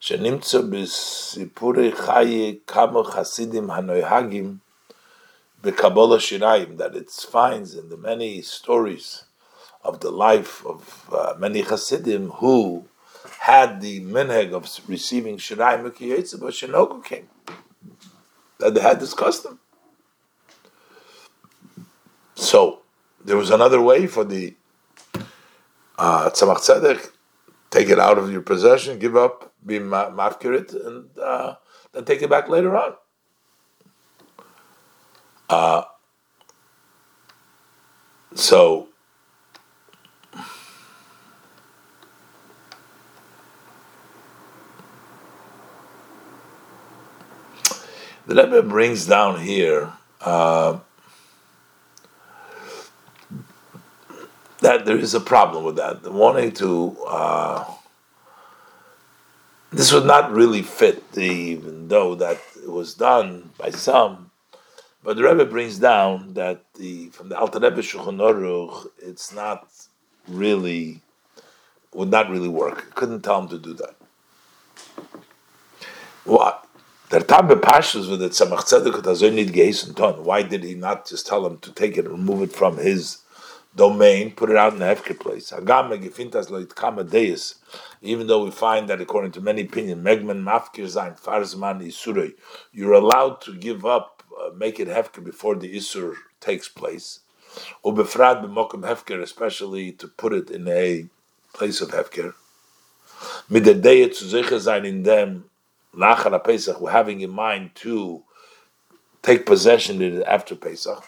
[0.00, 4.56] שנמצא בסיפורי חיי כמה חסידים הנוהגים
[5.71, 9.25] Kabbalah Shiraim that it finds in the many stories
[9.83, 12.85] of the life of uh, many Hasidim who
[13.39, 17.27] had the minhag of receiving Shiraim but Shinogu came.
[18.59, 19.59] That they had this custom.
[22.35, 22.81] So
[23.23, 24.55] there was another way for the
[25.97, 27.11] uh, Tzemach Tzedek,
[27.69, 31.55] take it out of your possession, give up, be mafkirit, and uh,
[31.93, 32.95] then take it back later on.
[38.35, 38.89] So
[48.27, 50.79] the Rebbe brings down here uh,
[54.59, 56.03] that there is a problem with that.
[56.03, 57.65] The wanting to uh,
[59.71, 64.24] this would not really fit, even though that it was done by some.
[65.05, 69.71] But the Rebbe brings down that the from the Alter Rebbe Shulchan Aruch, it's not
[70.27, 71.01] really
[71.93, 72.95] would not really work.
[72.95, 73.95] Couldn't tell him to do that.
[76.23, 76.67] What?
[77.11, 80.23] Der Tab Pashas with the Tzemach Tzedek does need geisen ton.
[80.23, 83.19] Why did he not just tell him to take it and remove it from his
[83.75, 85.51] domain, put it out in the Hefker place?
[85.51, 87.55] Agame gefintas loit kama deis.
[88.01, 92.33] Even though we find that according to many opinions, Megman Mafkir Zain Farzman Isurei,
[92.71, 97.21] you're allowed to give up Uh, make it hefker before the isur takes place.
[97.85, 101.05] Ubefrad b'mokum hefker, especially to put it in a
[101.53, 102.33] place of hefker.
[103.49, 105.45] Midadeyet zu sein in them
[105.95, 108.23] lachar Pesach, we're having in mind to
[109.21, 111.03] take possession of it after Pesach.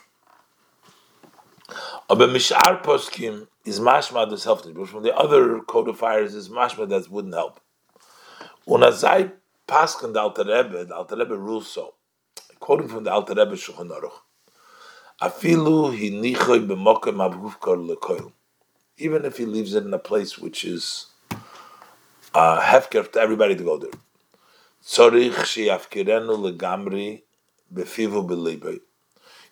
[2.09, 7.09] Aber mishar poskim is mashma das helps but from the other codifiers is mashma that
[7.11, 7.59] wouldn't help.
[9.67, 11.93] Paskan the Alter Rebbe, the Alter Rebbe rules so
[12.59, 14.19] quoting from the Alter Rebbe Shulchan Aruch.
[15.21, 18.31] Afilu hinichoy b'mokem abgufkar lekoil.
[18.97, 21.07] Even if he leaves it in a place which is
[22.33, 23.91] uh, hefker to everybody to go there.
[24.83, 27.23] Tzorich sheyafkirenu legamri
[27.73, 28.79] befivu b'libay.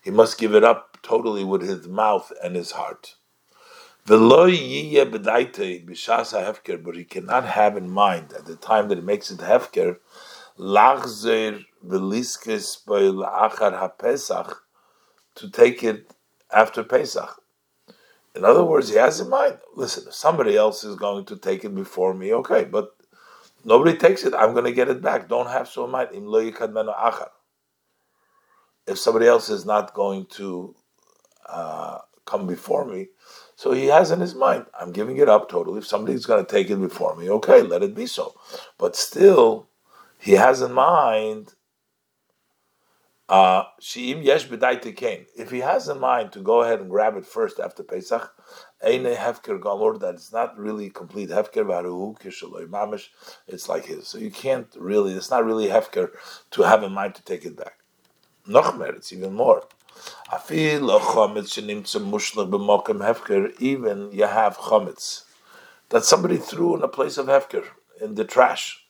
[0.02, 3.16] He must give it up totally with his mouth and his heart.
[4.08, 4.94] But he
[7.10, 9.98] cannot have in mind at the time that he makes it hefker,
[10.58, 14.54] lachzer v'liskes achar haPesach
[15.36, 16.12] to take it
[16.52, 17.40] after Pesach.
[18.34, 21.64] In other words, he has in mind, listen, if somebody else is going to take
[21.64, 22.90] it before me, okay, but
[23.64, 25.28] nobody takes it, I'm going to get it back.
[25.28, 26.08] Don't have so in mind.
[28.86, 30.74] If somebody else is not going to
[31.48, 33.08] uh, come before me,
[33.56, 35.78] so he has in his mind, I'm giving it up totally.
[35.78, 38.34] If somebody's going to take it before me, okay, let it be so.
[38.78, 39.68] But still,
[40.26, 41.54] he has in mind
[43.28, 48.32] uh, If he has in mind to go ahead and grab it first after Pesach,
[48.80, 51.66] that it's not really complete Hefker,
[53.48, 54.08] it's like his.
[54.08, 56.10] So you can't really, it's not really Hefker
[56.52, 57.78] to have in mind to take it back.
[58.48, 59.62] Nochmer, it's even more.
[63.60, 65.24] Even you have chametz
[65.88, 67.64] that somebody threw in a place of hefker
[68.00, 68.85] in the trash.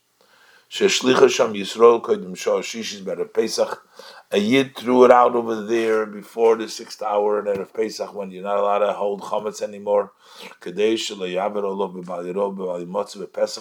[0.70, 3.86] Sheshlicha sham Yisrael koydim shishis better Pesach.
[4.32, 8.12] A yid threw it out over there before the sixth hour and then of Pesach
[8.12, 10.12] when you're not allowed to hold chametz anymore.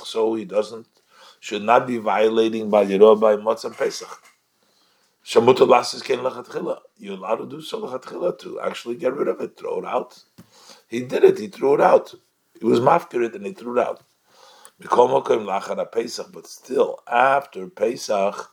[0.06, 0.88] So he doesn't
[1.40, 4.24] should not be violating by Motzah Pesach.
[5.24, 6.80] Shamuta lasses ken lachatchila.
[6.98, 10.24] You're allowed to do so lachatchila to actually get rid of it, throw it out.
[10.88, 11.38] He did it.
[11.38, 12.16] He threw it out.
[12.60, 14.02] He was mafkirit and he threw it out.
[14.80, 18.52] But still, after Pesach,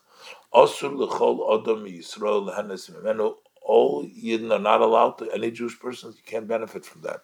[0.54, 3.34] Osur l'chol odom Yisrael lehenes memenu.
[3.64, 5.30] All Yidden are not allowed to.
[5.32, 7.20] Any Jewish person can't benefit from that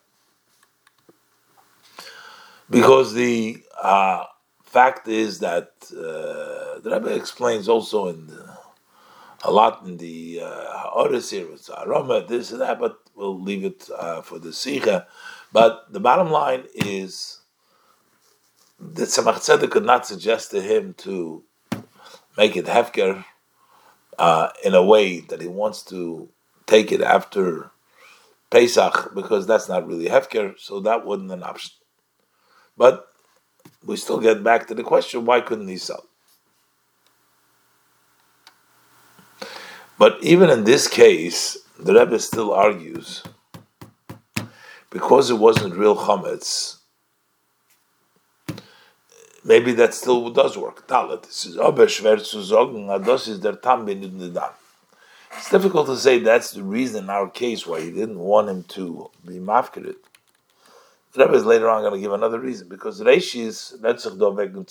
[2.70, 4.24] because the uh,
[4.62, 8.58] fact is that uh, the Rebbe explains also in the
[9.44, 13.64] a lot in the uh, Ha'oris here, it's Aroma, this and that, but we'll leave
[13.64, 15.06] it uh, for the Sikha.
[15.52, 17.40] But the bottom line is
[18.78, 21.42] that Tzemach Tzedek could not suggest to him to
[22.36, 23.24] make it Hefker
[24.18, 26.28] uh, in a way that he wants to
[26.66, 27.70] take it after
[28.50, 31.72] Pesach, because that's not really Hefker, so that wasn't an option.
[32.76, 33.08] But
[33.84, 36.04] we still get back to the question why couldn't he sell?
[39.98, 43.24] But even in this case, the Rebbe still argues
[44.90, 46.77] because it wasn't real chametz.
[49.48, 50.84] Maybe that still does work.
[50.90, 51.46] It's
[55.50, 59.10] difficult to say that's the reason in our case why he didn't want him to
[59.26, 59.96] be mafkirit.
[61.12, 64.54] The Rebbe is later on going to give another reason because Reishi is Netzach Doveg
[64.54, 64.70] and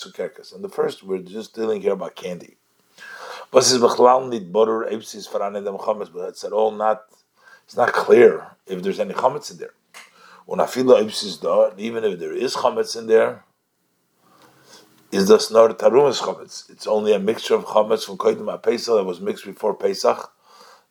[0.54, 2.58] And the first, we're just dealing here about candy.
[3.50, 3.74] But it's
[6.44, 7.02] at all not.
[7.66, 9.74] It's not clear if there's any chametz in there.
[10.46, 13.44] When afila ebsis da, even if there is chametz in there,
[15.12, 16.70] is das nor tarumas chametz?
[16.70, 20.32] It's only a mixture of chametz from koydim Pesach that was mixed before Pesach.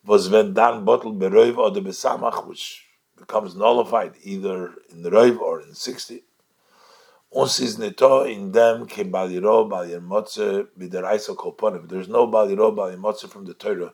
[0.05, 2.85] Was when dan bottle beroiv or the besamach, which
[3.17, 6.23] becomes nullified either in the roiv or in sixty.
[7.35, 11.89] Uns is neto in them ke baliro balir motze bideraisa kolponim.
[11.89, 13.93] There's no baliro balir motze from the Torah.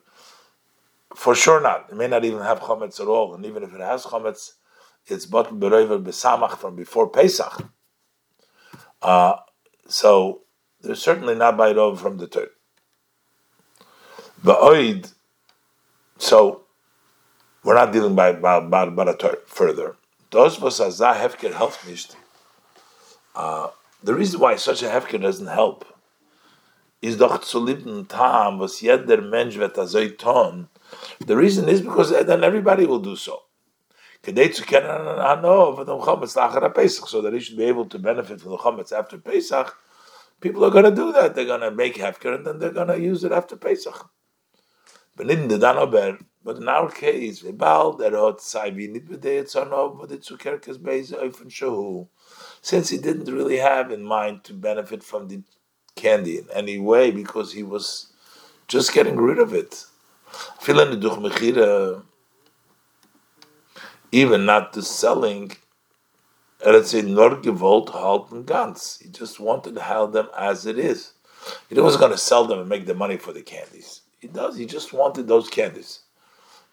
[1.16, 1.90] For sure not.
[1.90, 3.34] It may not even have chametz at all.
[3.34, 4.52] And even if it has chametz,
[5.06, 7.64] it's bottled beroiver besamach from before Pesach.
[9.02, 9.36] Uh,
[9.86, 10.40] so
[10.80, 12.48] they're certainly not baliro from the Torah.
[14.42, 15.12] Ba'oid,
[16.18, 16.62] so
[17.62, 19.96] we're not dealing by, by, by, by Torah further.
[23.34, 23.68] Uh,
[24.02, 25.86] the reason why such a hefker doesn't help
[27.00, 27.42] is doch
[28.08, 29.56] tam, was jeder Mensch.
[29.56, 33.43] The reason is because then everybody will do so.
[37.06, 39.76] So that he should be able to benefit from the chametz after Pesach.
[40.40, 41.34] People are going to do that.
[41.34, 44.10] They're going to make hefker and then they're going to use it after Pesach.
[45.16, 47.44] But in our case,
[52.62, 55.42] since he didn't really have in mind to benefit from the
[55.94, 58.12] candy in any way because he was
[58.66, 59.86] just getting rid of it.
[64.14, 65.44] Even not to selling,
[66.64, 68.98] let's say, nor gewollt halten ganz.
[69.02, 71.14] He just wanted to have them as it is.
[71.68, 74.02] He wasn't going to sell them and make the money for the candies.
[74.20, 74.56] He does.
[74.56, 76.00] He just wanted those candies.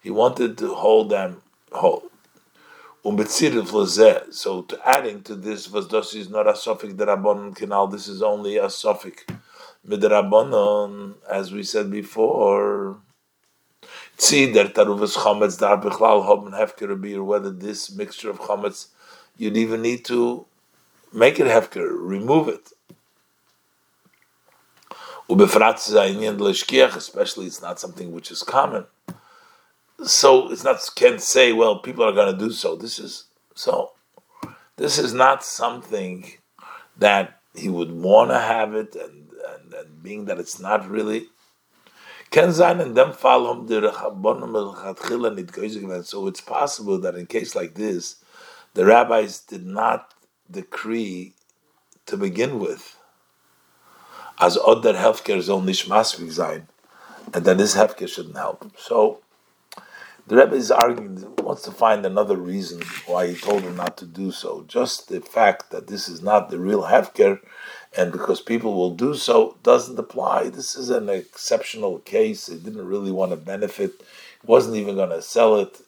[0.04, 2.04] He wanted to hold them whole.
[3.04, 7.88] So to adding to this, this is not a suffix rabbanon canal.
[7.88, 9.26] This is only a suffix
[9.88, 12.98] midrabanon, as we said before.
[14.28, 17.24] See that taruvas chametz dar bechlal hoben hefker beer.
[17.24, 18.88] Whether this mixture of chametz,
[19.38, 20.46] you'd even need to
[21.12, 22.72] make it hefker, remove it.
[26.98, 28.86] Especially, it's not something which is common
[30.04, 33.92] so it's not can't say well people are going to do so this is so
[34.78, 36.32] this is not something
[36.98, 41.28] that he would want to have it and, and, and being that it's not really
[42.32, 43.92] can sein in dem fall um der
[46.04, 48.16] so it's possible that in case like this
[48.74, 50.14] the rabbis did not
[50.50, 51.34] decree
[52.06, 52.98] to begin with
[54.40, 56.68] as other hefker is only sein
[57.34, 58.72] and then this hefker shouldn't help.
[58.78, 59.22] So
[60.28, 64.06] The Rebbe is arguing, wants to find another reason why he told him not to
[64.06, 64.64] do so.
[64.68, 67.40] Just the fact that this is not the real hefker,
[67.98, 70.50] and because people will do so, doesn't apply.
[70.50, 72.48] This is an exceptional case.
[72.48, 75.82] He didn't really want to benefit, It wasn't even going to sell it,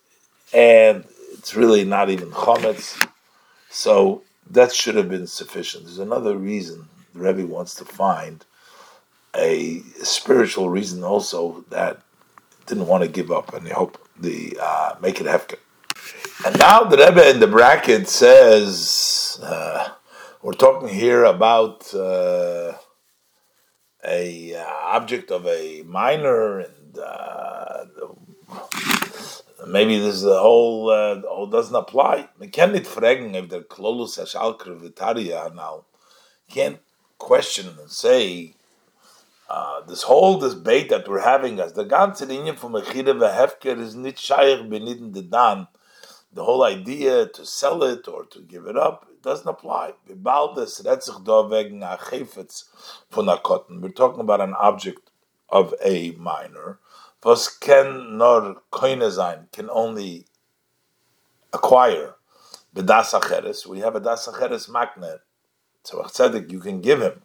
[0.54, 3.08] and it's really not even chometz.
[3.70, 5.86] So that should have been sufficient.
[5.86, 8.44] There's another reason the Rebbe wants to find
[9.36, 12.02] a spiritual reason also that
[12.66, 15.58] didn't want to give up, and hope the uh, make it hefker.
[16.46, 19.90] And now the Rebbe in the bracket says uh,
[20.44, 22.74] we're talking here about uh,
[24.06, 27.86] a uh, object of a minor, and uh,
[29.66, 32.28] maybe this is the whole uh, doesn't apply.
[32.52, 35.86] Can't fragen if the klolus hashalker vitaria now
[36.50, 36.80] can't
[37.18, 38.54] question and say
[39.50, 43.96] uh, this whole debate that we're having as the ganze Linie from Mechire Vehefker is
[43.96, 45.68] nicht shaykh beniden the dan.
[46.34, 49.94] The whole idea to sell it or to give it up doesn't apply.
[50.08, 50.16] We're
[53.90, 55.10] talking about an object
[55.50, 56.80] of a minor.
[57.24, 60.26] Was can nor can only
[61.54, 62.16] acquire.
[62.76, 65.22] Bedas acheres, we have a das magnet.
[65.84, 67.22] So tzedek, you can give him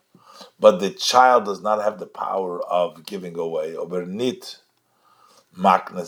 [0.58, 4.58] but the child does not have the power of giving away over nit
[5.56, 6.04] mafkir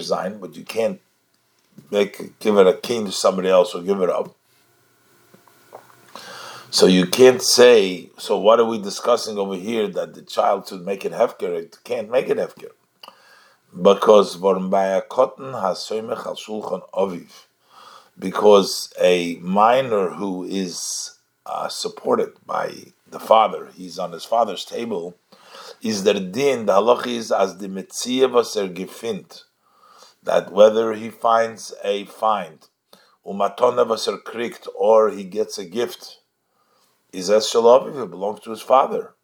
[0.00, 1.00] zain, but you can't
[1.90, 4.34] make give it a king to somebody else or give it up.
[6.70, 8.10] So you can't say.
[8.18, 11.56] So what are we discussing over here that the child should make it hefker?
[11.56, 12.70] It can't make it hefker
[13.82, 17.46] because katan has shulchan aviv.
[18.18, 22.74] Because a minor who is uh, supported by
[23.08, 25.16] the father, he's on his father's table,
[25.82, 29.44] is der din, the halach is as the mitzvah was er gefind,
[30.22, 32.68] that whether he finds a find,
[33.24, 36.19] umatona was er kriegt, or he gets a gift,
[37.12, 39.14] is as shalaviv, it belongs to his father.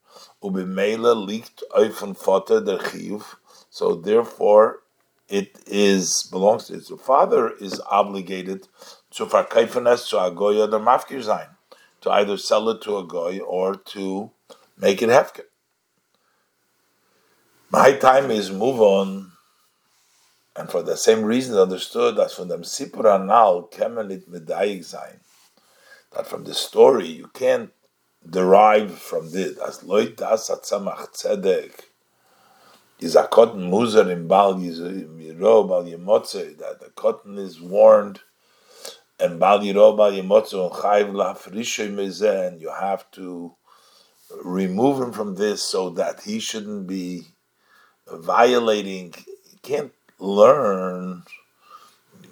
[0.43, 2.79] Ubimela liegt oifen vater der
[3.71, 4.81] so therefore
[5.29, 8.69] it is belongs to his father is obligated
[9.11, 11.49] to verkaufen to agoya der mafkir sein
[12.01, 14.31] to either sell it to a guy or to
[14.79, 15.45] make it hefker.
[17.71, 19.33] My time is move on,
[20.55, 25.19] and for the same reason understood as from the Sipur Anal kemenit medayik zayin,
[26.13, 27.71] that from the story you can't
[28.29, 31.73] derive from this as loit das atzamach tzedek
[32.99, 38.21] is a katan muzer in bal yiro bal yemotze that the katan is warned
[39.19, 43.55] and Bal Yiroba Yemotzu Chayv Lafrishay Mezeh, and you have to
[44.45, 47.23] remove him from this so that he shouldn't be
[48.11, 49.15] violating.
[49.51, 51.23] He can't learn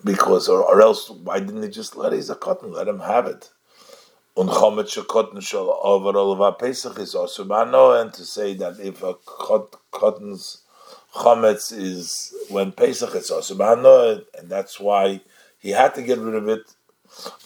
[0.04, 2.72] because, or, or else, why didn't he just let his katan?
[2.72, 3.50] Let him have it.
[4.36, 9.00] Und chomet shekotten shall overall of Pesach is also bano, and to say that if
[9.04, 10.62] a katan's
[11.14, 15.20] chometz is when Pesach is also bano, and that's why
[15.58, 16.74] he had to get rid of it.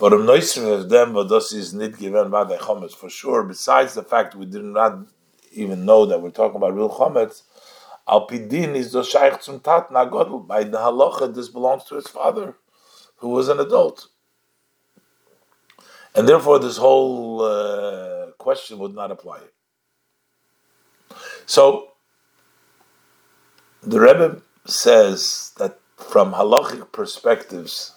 [0.01, 3.43] But am um of them, but this is not given by the chometz for sure.
[3.43, 4.99] Besides the fact we did not
[5.53, 7.43] even know that we're talking about real chometz,
[8.09, 10.47] al pidin is the shaykh zum tat nagodl.
[10.47, 12.57] By the halacha, this belongs to his father,
[13.17, 14.09] who was an adult,
[16.19, 19.39] and therefore this whole uh, question would not apply.
[21.47, 21.93] So
[23.85, 27.95] the Rebbe says that from halachic perspectives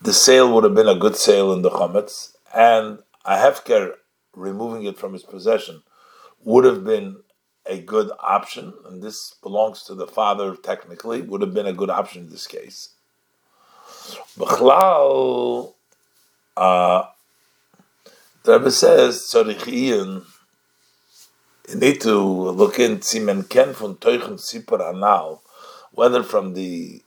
[0.00, 3.92] the sale would have been a good sale in the chametz, and a hefker
[4.34, 5.82] removing it from his possession
[6.42, 7.16] would have been
[7.66, 11.90] a good option, and this belongs to the father technically, would have been a good
[11.90, 12.94] option in this case.
[14.38, 15.74] B'chlal,
[16.56, 17.02] uh,
[18.46, 20.24] the Rebbe says, Tzorichiyin,
[21.68, 25.40] you need to look in Tzimen Ken von Teuchen Sipur
[25.90, 27.02] whether from the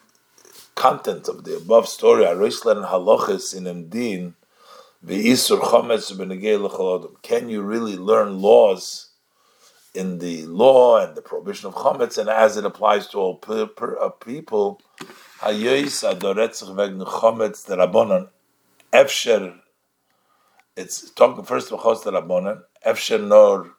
[0.76, 4.34] content of the above story, Arislan Halochis in Emdin,
[5.06, 9.12] Isur Chometz Can you really learn laws
[9.94, 13.66] in the law and the prohibition of Chometz, and as it applies to all per,
[13.66, 14.82] per, uh, people?
[15.40, 18.28] Hayois Adoretzich Vegn Rabbonon
[18.92, 19.58] Efsher.
[20.80, 23.71] It's talking first of Chos the Rabbonon Efsher Nor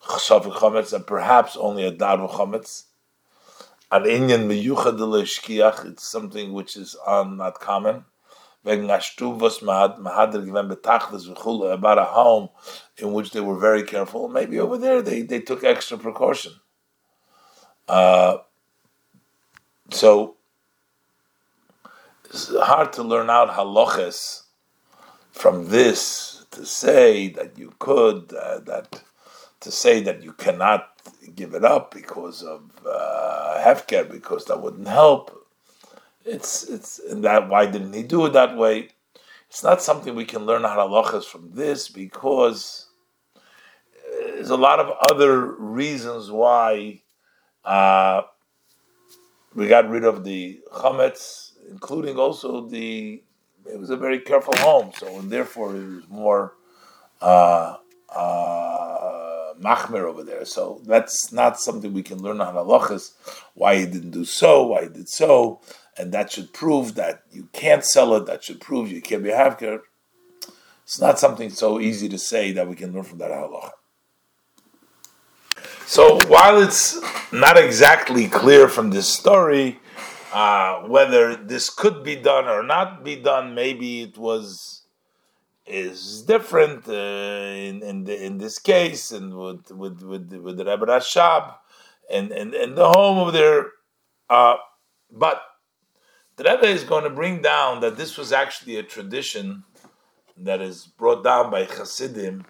[0.00, 2.84] Chshav Chometz, and perhaps only a Dar Chometz
[3.90, 5.84] an inyan miyuchad leishkiach.
[5.84, 8.04] It's something which is on not common.
[8.64, 12.50] Wegen ashtuvos mahader given betachlis v'chul about a home
[12.98, 14.28] in which they were very careful.
[14.28, 16.52] Maybe over there they, they took extra precaution.
[17.88, 18.36] Uh,
[19.90, 20.36] so
[22.26, 24.42] it's hard to learn out halachas
[25.32, 29.02] from this to say that you could uh, that
[29.60, 30.90] to say that you cannot
[31.34, 35.46] give it up because of uh, hefker because that wouldn't help.
[36.24, 38.90] It's it's that why didn't he do it that way?
[39.48, 42.88] It's not something we can learn halachas from this because
[44.10, 47.02] there's a lot of other reasons why
[47.64, 48.22] uh,
[49.54, 53.22] we got rid of the chametz, including also the.
[53.70, 56.54] It was a very careful home, so and therefore it was more
[57.20, 57.76] uh,
[58.14, 60.44] uh, machmer over there.
[60.44, 63.12] So that's not something we can learn on halachas.
[63.54, 65.60] Why he didn't do so, why he did so,
[65.96, 68.26] and that should prove that you can't sell it.
[68.26, 69.80] That should prove you can't be hefker.
[70.82, 73.70] It's not something so easy to say that we can learn from that halacha.
[75.86, 77.00] So while it's
[77.32, 79.80] not exactly clear from this story
[80.34, 84.82] uh, whether this could be done or not be done, maybe it was
[85.64, 90.86] is different uh, in in, the, in this case, and with with with, with Rebbe
[90.86, 91.54] Rashab,
[92.10, 93.70] and, and and the home of their,
[94.28, 94.56] uh,
[95.08, 95.40] but
[96.34, 99.62] the Rebbe is going to bring down that this was actually a tradition
[100.36, 102.44] that is brought down by Hasidim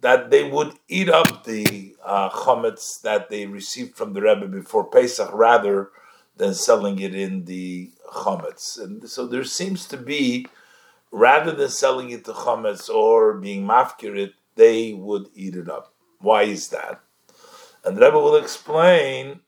[0.00, 4.88] that they would eat up the uh, chametz that they received from the Rebbe before
[4.88, 5.90] Pesach rather
[6.38, 8.80] than selling it in the chametz.
[8.80, 10.46] And so there seems to be,
[11.10, 15.92] rather than selling it to chametz or being mafkirit, they would eat it up.
[16.20, 17.00] Why is that?
[17.84, 19.40] And the Rebbe will explain.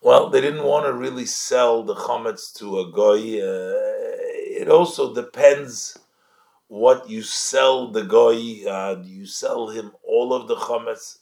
[0.00, 3.40] Well, they didn't want to really sell the chametz to a goy.
[3.40, 3.74] Uh,
[4.60, 5.98] it also depends
[6.68, 8.64] what you sell the goy.
[8.68, 11.18] Uh, do you sell him all of the chametz?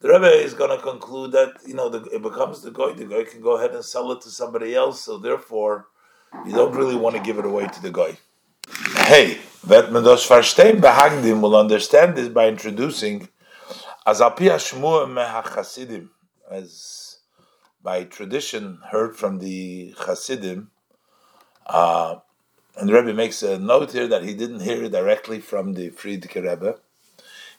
[0.00, 2.94] The Rebbe is going to conclude that you know the, it becomes the goy.
[2.94, 5.02] The goy can go ahead and sell it to somebody else.
[5.02, 5.88] So therefore,
[6.46, 8.16] you don't really want to give it away to the goy.
[8.96, 13.28] Hey, that man das verstehen behagdim will understand this by introducing
[14.06, 16.08] as shmua
[16.50, 17.18] as
[17.82, 20.70] by tradition heard from the Hasidim.
[21.66, 22.16] Uh,
[22.76, 25.90] and the Rebbe makes a note here that he didn't hear it directly from the
[25.90, 26.78] Frierdiker Rebbe,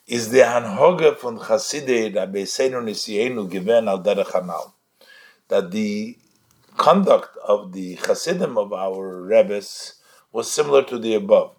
[0.07, 4.71] is the Hanhoge von Chasidei Rabbi Nisienu given al derech
[5.47, 6.17] that the
[6.75, 9.95] conduct of the Hasidim of our Rebbes
[10.31, 11.55] was similar to the above.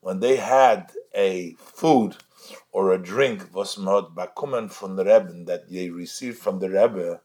[0.00, 2.16] When they had a food
[2.72, 7.20] or a drink was mod bakumen from the Rebbe that they received from the Rebbe,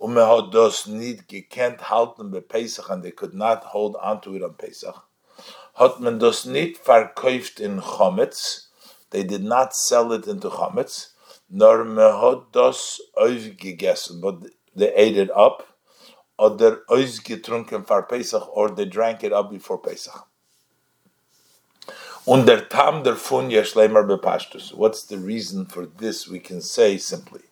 [0.00, 4.54] hat das nicht gekannt halten bei Pesach and they could not hold onto it on
[4.54, 5.05] Pesach.
[5.76, 8.70] Hat man das nicht verkauft in Chometz,
[9.10, 11.14] they did not sell it into Chometz,
[11.50, 14.36] nor man hat das aufgegessen, but
[14.74, 15.66] they ate it up,
[16.38, 20.24] oder ausgetrunken for Pesach, or they drank it up before Pesach.
[22.24, 24.74] Und der Tam davon yeshleimer bepashtus.
[24.74, 26.26] What's the reason for this?
[26.26, 27.42] We can say simply.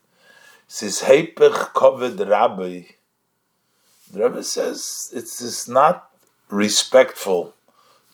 [0.66, 2.87] Says Heipech Koved Rabbi.
[4.11, 6.11] The Rebbe says it's not
[6.49, 7.55] respectful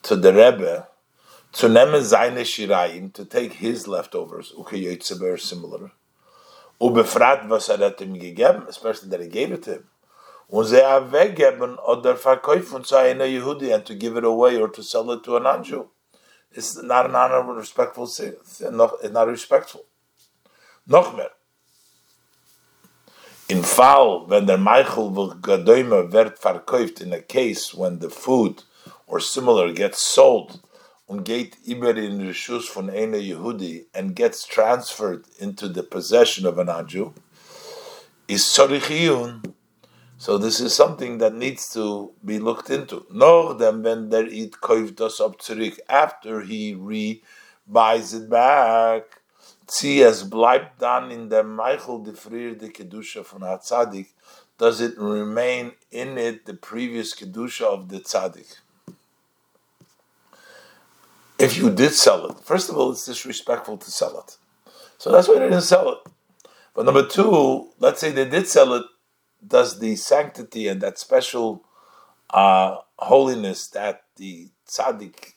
[0.03, 0.87] to the Rebbe
[1.53, 5.91] to nemen seine shirayim to take his leftovers uke yitzeber similar
[6.79, 9.91] ubefrat was er hat ihm gegeben especially that he gave it to him
[10.51, 14.83] und sie weggeben oder verkaufen zu einer Yehudi and to give it away or to
[14.83, 15.87] sell it to an Anju.
[16.51, 18.33] It's not an honorable, respectful thing.
[18.41, 19.85] It's not respectful.
[20.85, 21.31] Noch mehr.
[23.47, 28.63] In Fall, when der Michael Gadoime wird verkauft in a case when the food
[29.11, 30.61] or similar gets sold
[31.05, 36.57] und geht über in Rishus von einer Yehudi and gets transferred into the possession of
[36.57, 37.13] an Anju,
[38.27, 39.53] is Tzorichiyun.
[40.17, 43.05] So this is something that needs to be looked into.
[43.11, 47.21] Nor then when der it kauft das up zurück after he re
[47.67, 49.21] buys it back
[49.71, 54.13] sie es bleibt dann in der Meichel de Frier de Kedusha von der Tzadik,
[54.57, 58.60] does it remain in it the previous Kedusha of the Tzadik?
[61.41, 64.37] If you did sell it, first of all, it's disrespectful to sell it.
[64.97, 65.97] So that's why they didn't sell it.
[66.73, 68.85] But number two, let's say they did sell it,
[69.45, 71.63] does the sanctity and that special
[72.29, 75.33] uh, holiness that the tzaddik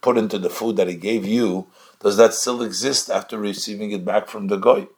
[0.00, 1.66] put into the food that he gave you,
[2.00, 4.88] does that still exist after receiving it back from the goy?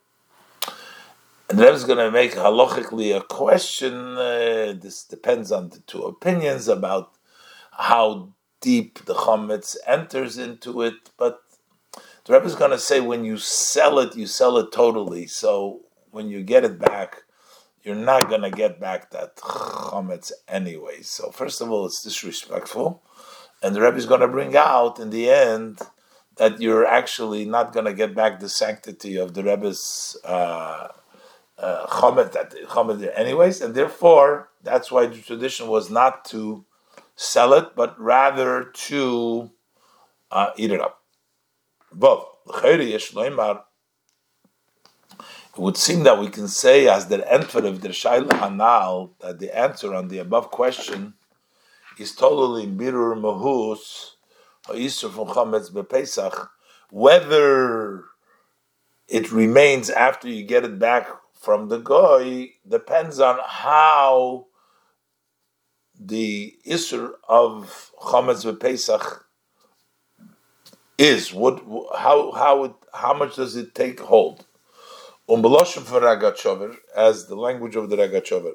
[1.50, 4.18] And is going to make halachically a question.
[4.18, 7.14] Uh, this depends on the two opinions about
[7.72, 10.94] how deep the chametz enters into it.
[11.16, 11.40] But
[12.24, 15.26] the Rebbe is going to say when you sell it, you sell it totally.
[15.26, 15.80] So
[16.10, 17.22] when you get it back,
[17.82, 21.02] you're not going to get back that chametz anyway.
[21.02, 23.02] So first of all, it's disrespectful,
[23.62, 25.80] and the Rebbe is going to bring out in the end
[26.36, 30.88] that you're actually not going to get back the sanctity of the Rebbe's uh,
[31.58, 36.64] uh, chametz that anyways, and therefore that's why the tradition was not to
[37.18, 39.50] sell it, but rather to
[40.30, 41.02] uh, eat it up.
[41.92, 43.02] Both it
[45.56, 49.56] would seem that we can say, as the answer of the Shaila Hanal, that the
[49.56, 51.14] answer on the above question
[51.98, 54.12] is totally Birur Mahus,
[54.68, 56.48] Isur from Chametz Bepesach,
[56.90, 58.04] whether
[59.08, 64.46] it remains after you get it back from the Goy depends on how
[65.98, 69.22] the Isur of Chametz Bepesach
[70.96, 71.32] is.
[71.32, 71.62] What,
[71.96, 74.46] how, how, it, how much does it take hold?
[75.28, 78.52] Umbeloshim for Ragachover, as the language of the Ragachover.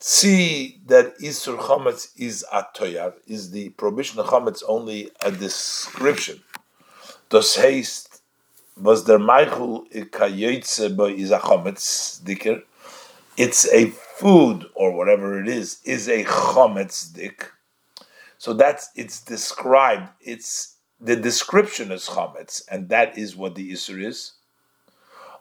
[0.00, 6.42] See that Isur Chametz is atoyar, is the prohibition of Chametz only a description.
[7.30, 8.20] Das heißt,
[8.76, 12.62] was der Meichel kayoytze by is a Chametz dicker,
[13.36, 17.50] it's a food, or whatever it is, is a Chametz dik.
[18.38, 24.04] So that's, it's described, it's, the description is Chametz, and that is what the Isur
[24.04, 24.32] is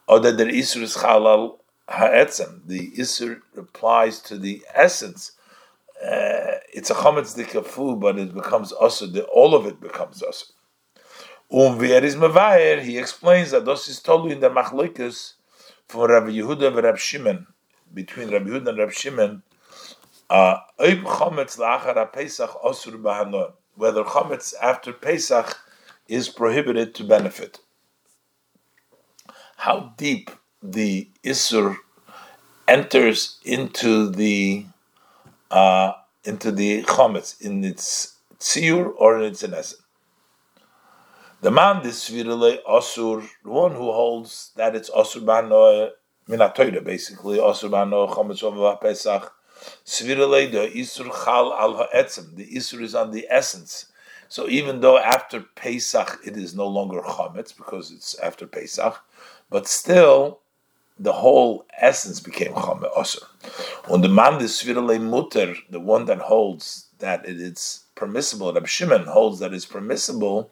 [0.07, 2.61] or that the Isur is halal ha'etzem.
[2.65, 5.33] The Isur applies to the essence.
[6.03, 10.45] Uh, it's a chametz food, but it becomes the all of it becomes also.
[11.51, 15.33] Um is mevayer, he explains that this is tolu in the machloikus
[15.87, 17.47] from Rabbi Yehuda and Rabbi Shimon,
[17.93, 19.43] between Rabbi Yehuda and Rabbi Shimon,
[20.29, 20.57] uh,
[23.75, 25.57] whether chametz after Pesach
[26.07, 27.59] is prohibited to benefit
[29.57, 30.29] how deep
[30.61, 31.77] the Isur
[32.67, 34.65] enters into the
[35.51, 35.93] uh,
[36.25, 39.75] into the chometz in its tziyur or in its enesim.
[41.41, 45.91] The man this virule osur, the one who holds that it's osur bano
[46.27, 49.33] minatoida, basically osur bano chometz pesach.
[49.85, 52.35] Svirele the isur chal al ha'etzem.
[52.35, 53.87] The isur is on the essence.
[54.27, 58.99] So even though after Pesach it is no longer chometz because it's after Pesach,
[59.49, 60.39] but still
[60.97, 63.23] the whole essence became Chame Osir.
[63.91, 68.67] On the man the Svirale Mutter, the one that holds that it is permissible, Rab
[68.67, 70.49] Shimon holds that it's permissible,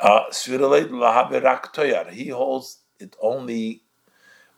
[0.00, 3.82] uh, Toyar, he holds it only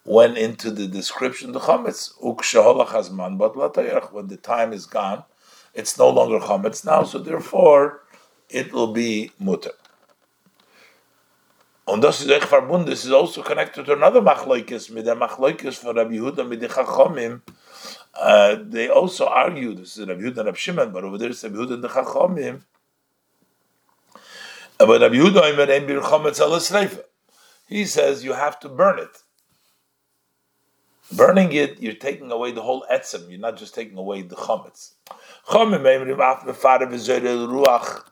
[0.05, 5.25] went into the description the chametz ukshahol but when the time is gone,
[5.75, 8.03] it's no longer chametz now, so therefore
[8.49, 9.73] it will be mutter.
[11.85, 15.99] Und das ist echt das ist also connected to another machloikis, mit der machloikis von
[15.99, 17.43] Rabbi Yehuda, mit Chachomim,
[18.15, 21.43] uh, they also argue, this is Rabbi Yehuda and Rabbi Shimon, but over there is
[21.43, 22.63] Rabbi Yehuda and the Chachomim,
[24.79, 27.03] but Rabbi Yehuda,
[27.67, 29.23] he says you have to burn it.
[31.17, 34.95] Burning it, you're taking away the whole etzem, you're not just taking away the chometz.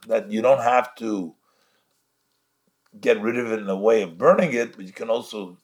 [0.09, 1.35] That you don't have to
[3.01, 5.59] get rid of it in a way of burning it, but you can also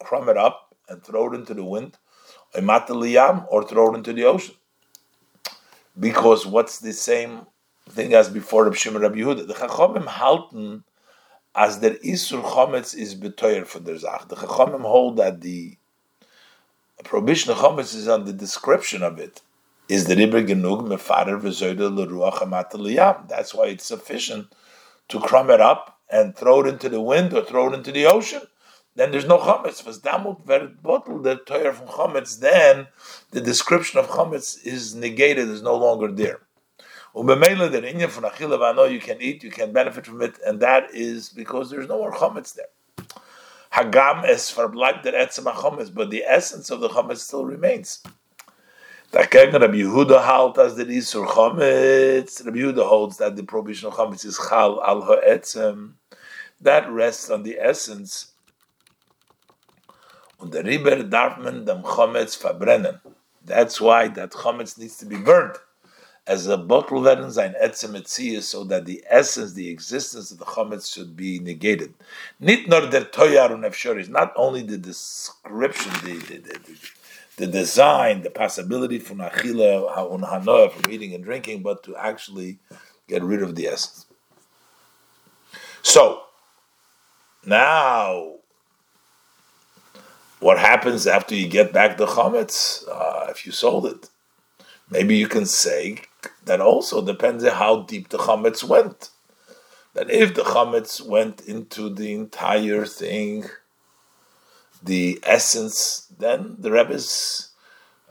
[0.00, 1.98] crumb it up and throw it into the wind,
[2.54, 4.54] or throw it into the ocean.
[5.98, 7.46] Because what's the same
[7.90, 9.46] thing as before Reb Shimon Rabbi Yehuda?
[9.46, 10.84] The Chachamim halten
[11.54, 14.28] as der Isur Chometz is betoyer for the Zach.
[14.28, 15.76] The Chachamim hold that the
[17.04, 19.42] prohibition of Chometz is on the description of it.
[19.88, 24.54] Is the Ribber Genug Mefader V'Zoyda L'Ruach That's why it's sufficient
[25.08, 28.06] to crumb it up and throw it into the wind or throw it into the
[28.06, 28.42] ocean,
[28.96, 29.86] then there's no chametz.
[29.86, 30.44] Was damut
[30.82, 32.88] bottle the toyer from chametz, then
[33.30, 36.40] the description of chametz is negated, is no longer there.
[37.14, 40.60] Ubemela the inyan from achila v'ano you can eat, you can benefit from it, and
[40.60, 42.66] that is because there's no more chametz there.
[43.72, 48.02] Hagam es verbleibt der etzem chametz, but the essence of the chametz still remains.
[49.12, 52.44] Da Dagegen Rabbi Yehuda halt as the Isur Chometz.
[52.44, 55.94] Rabbi Yehuda holds that the prohibition of Chometz is Chal al Ha'etzem
[56.60, 58.34] that rests on the essence.
[60.38, 63.00] Und der Riber darf man dem Chometz verbrennen.
[63.44, 65.58] That's why that Chometz needs to be burnt
[66.30, 70.94] as a bottle werden sein Etzem so that the essence, the existence of the Chometz
[70.94, 71.92] should be negated.
[72.38, 76.60] Nicht nur der Toyar und Efshor not only the description, the, the, the,
[77.36, 82.58] the design, the possibility from Achila, Hanoah, from eating and drinking, but to actually
[83.08, 84.06] get rid of the essence.
[85.82, 86.22] So,
[87.44, 88.34] now,
[90.38, 94.08] what happens after you get back the chametz uh, if you sold it?
[94.88, 96.02] Maybe you can say
[96.50, 99.10] that also depends on how deep the chametz went.
[99.94, 103.44] That if the chametz went into the entire thing,
[104.82, 107.50] the essence, then the Rebbe's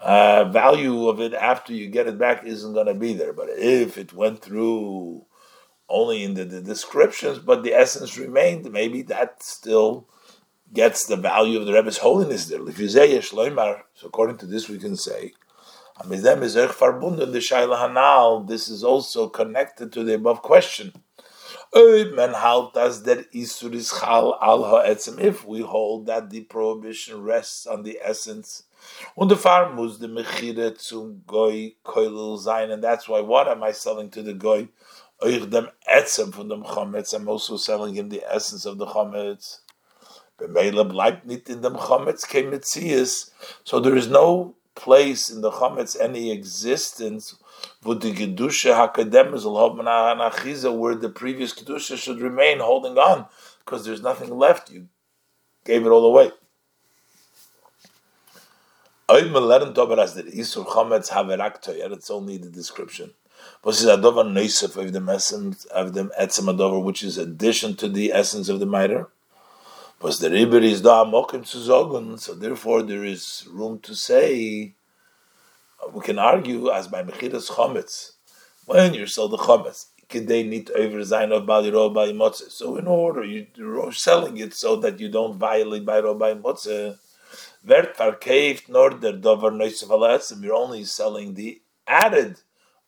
[0.01, 3.33] uh, value of it after you get it back isn't going to be there.
[3.33, 5.25] But if it went through
[5.89, 10.07] only in the, the descriptions, but the essence remained, maybe that still
[10.73, 12.59] gets the value of the Rebbe's holiness there.
[12.63, 15.33] So according to this, we can say,
[18.47, 20.93] this is also connected to the above question.
[21.71, 22.15] If
[25.45, 28.63] we hold that the prohibition rests on the essence,
[29.15, 34.09] und der muss the zum Goy koilul sein, and that's why what am I selling
[34.11, 34.69] to the Goy?
[35.21, 36.33] Dem Etzem
[37.13, 39.59] I'm also selling him the essence of the Chometz.
[40.39, 41.75] Bemele bleibt nicht in dem.
[43.65, 47.35] So there is no place in the Chometz, any existence,
[47.83, 49.43] wo the Gedusha HaKadem is
[50.81, 53.25] where the previous Kedusha should remain holding on,
[53.59, 54.71] because there's nothing left.
[54.71, 54.87] You
[55.65, 56.31] gave it all away.
[59.11, 60.55] It's
[62.17, 63.13] only the description.
[63.63, 63.87] Which is
[67.17, 69.07] addition to the essence of the matter.
[70.01, 74.73] Was the river is da mokim zu sagen, so therefore there is room to say,
[75.83, 78.13] uh, we can argue as by mechiras chometz,
[78.65, 82.49] when you sell the chometz, they need over sign of bali ro by motze.
[82.49, 86.97] So in order you're selling it so that you don't violate by ro by motze,
[87.65, 89.83] vert verkauft nor der dover neuse
[90.41, 92.39] you're only selling the added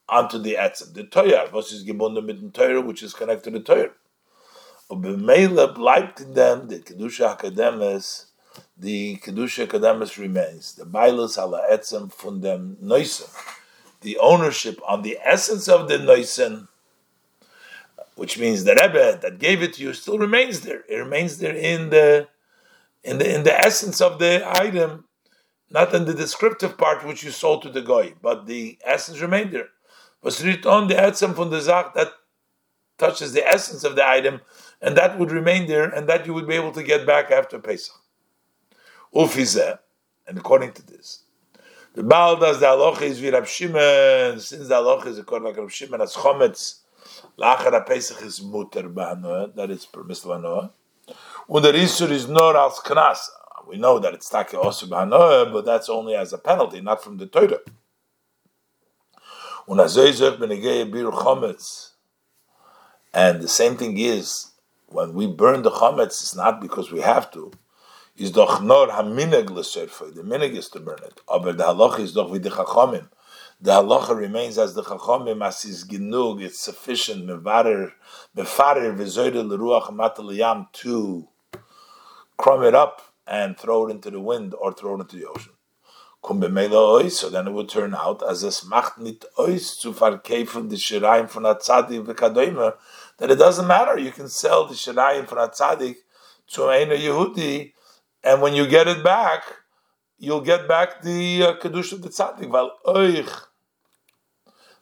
[0.07, 3.59] onto the etzem, the toyar, was is gebunden mit dem toyar, which is connected to
[3.59, 3.91] the toyar.
[4.91, 5.25] Them
[6.67, 8.25] the kedusha akademis,
[8.77, 10.73] the kedusha akademis remains.
[10.73, 13.33] The bailus ala etzem them noisen,
[14.01, 16.67] the ownership on the essence of the noisen,
[18.15, 20.83] which means the Rebbe that gave it to you still remains there.
[20.89, 22.27] It remains there in the
[23.01, 25.05] in the in the essence of the item,
[25.69, 29.51] not in the descriptive part which you sold to the goy, but the essence remained
[29.53, 29.69] there.
[30.21, 32.11] Was written on the etzem zach that
[32.97, 34.41] touches the essence of the item
[34.81, 37.59] and that would remain there, and that you would be able to get back after
[37.59, 37.95] Pesach.
[39.13, 39.79] Ufizeh,
[40.27, 41.23] and according to this,
[41.93, 45.69] the Baal does the halacha is Rab Shimon, since the halacha is according to Rab
[45.69, 46.79] Shimon, as chometz,
[47.37, 50.71] lachar Pesach is muter b'hanoah, that is permissible hanoah,
[51.47, 53.27] when the Isur is nor als knas,
[53.67, 57.17] we know that it's take also b'hanoah, but that's only as a penalty, not from
[57.17, 57.59] the Torah.
[63.13, 64.50] And the same thing is
[64.91, 67.51] when we burn the chametz, it's not because we have to.
[68.17, 70.13] Is doch nor hamineg l'serfo.
[70.13, 71.21] The minig is to burn it.
[71.27, 73.07] Aber the halacha is doch the chachamim.
[73.61, 76.41] The halacha remains as the chachamim as is genug.
[76.43, 77.93] It's sufficient mevarer
[78.35, 81.27] mefarer v'zoyde l'ruach mataliyam to
[82.37, 85.53] crumb it up and throw it into the wind or throw it into the ocean.
[86.23, 91.27] So then it would turn out as es macht nit ois zu verkaufen die Shiraim
[91.27, 92.75] von der Tzadi v'kadoime
[93.21, 93.99] that it doesn't matter.
[93.99, 95.97] You can sell the Shirayim for a tzaddik
[96.53, 97.71] to a Yehudi,
[98.23, 99.43] and when you get it back,
[100.17, 102.49] you'll get back the uh, of the tzaddik.
[102.49, 103.29] Weil euch,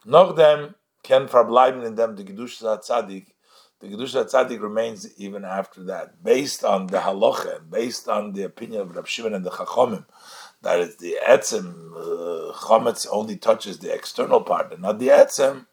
[0.06, 1.24] noch dem, can
[1.84, 3.26] in them the Kedusha of tzaddik,
[3.82, 8.44] the Kedusha of tzaddik remains even after that, based on the halacha, based on the
[8.44, 10.06] opinion of Rab Shimon and the Chachomim,
[10.62, 15.66] that is the etzem, uh, chometz only touches the external part and not the etzem,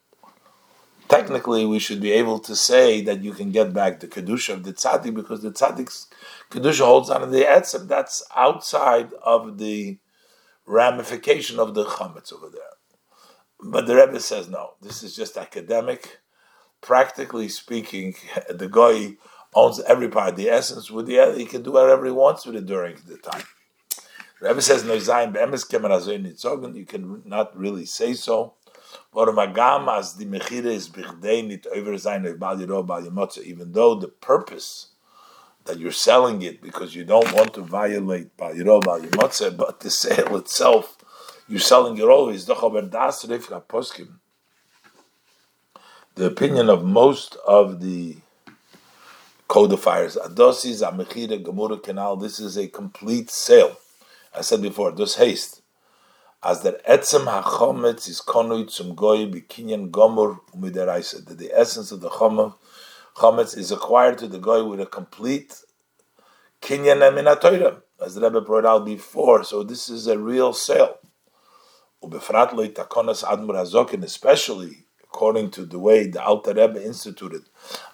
[1.07, 4.63] technically we should be able to say that you can get back the kedusha of
[4.63, 6.07] the tzaddik because the tzaddik's
[6.51, 7.87] kedusha holds on in the etzem.
[7.87, 9.97] That's outside of the
[10.65, 12.61] ramification of the chametz over there.
[13.59, 14.73] But the Rebbe says no.
[14.81, 16.19] This is just academic.
[16.81, 18.15] Practically speaking,
[18.49, 19.17] the guy
[19.55, 20.35] owns every part.
[20.35, 23.17] The essence with the other, he can do whatever he wants with it during the
[23.17, 23.43] time.
[24.39, 28.53] Rebbe says no You can not really say so.
[33.45, 34.87] Even though the purpose
[35.65, 39.79] that you're selling it because you don't want to violate bal yiro bal yimotze, but
[39.79, 40.97] the sale itself,
[41.47, 42.45] you're selling it always.
[42.45, 42.53] The
[46.19, 48.17] opinion of most of the
[49.47, 53.77] codifiers, adosis, amechire, gemura, canal, this is a complete sale.
[54.35, 55.63] I said before, this haste
[56.43, 61.25] as der etzem hachometz is konui zum goy bikinyan gomor umideraisa.
[61.25, 65.63] That the essence of the chometz is acquired to the goy with a complete
[66.61, 69.43] kinyan and as the Rebbe brought out before.
[69.43, 70.99] So this is a real sale.
[72.03, 77.43] Ubifratli takonas admur azokin, especially according to the way the Alter Rebbe instituted,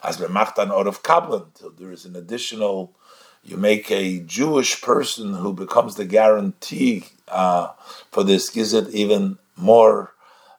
[0.04, 2.96] as bemachtan out of Kablan, so there is an additional.
[3.44, 7.70] You make a Jewish person who becomes the guarantee uh,
[8.12, 10.14] for this, gives it even more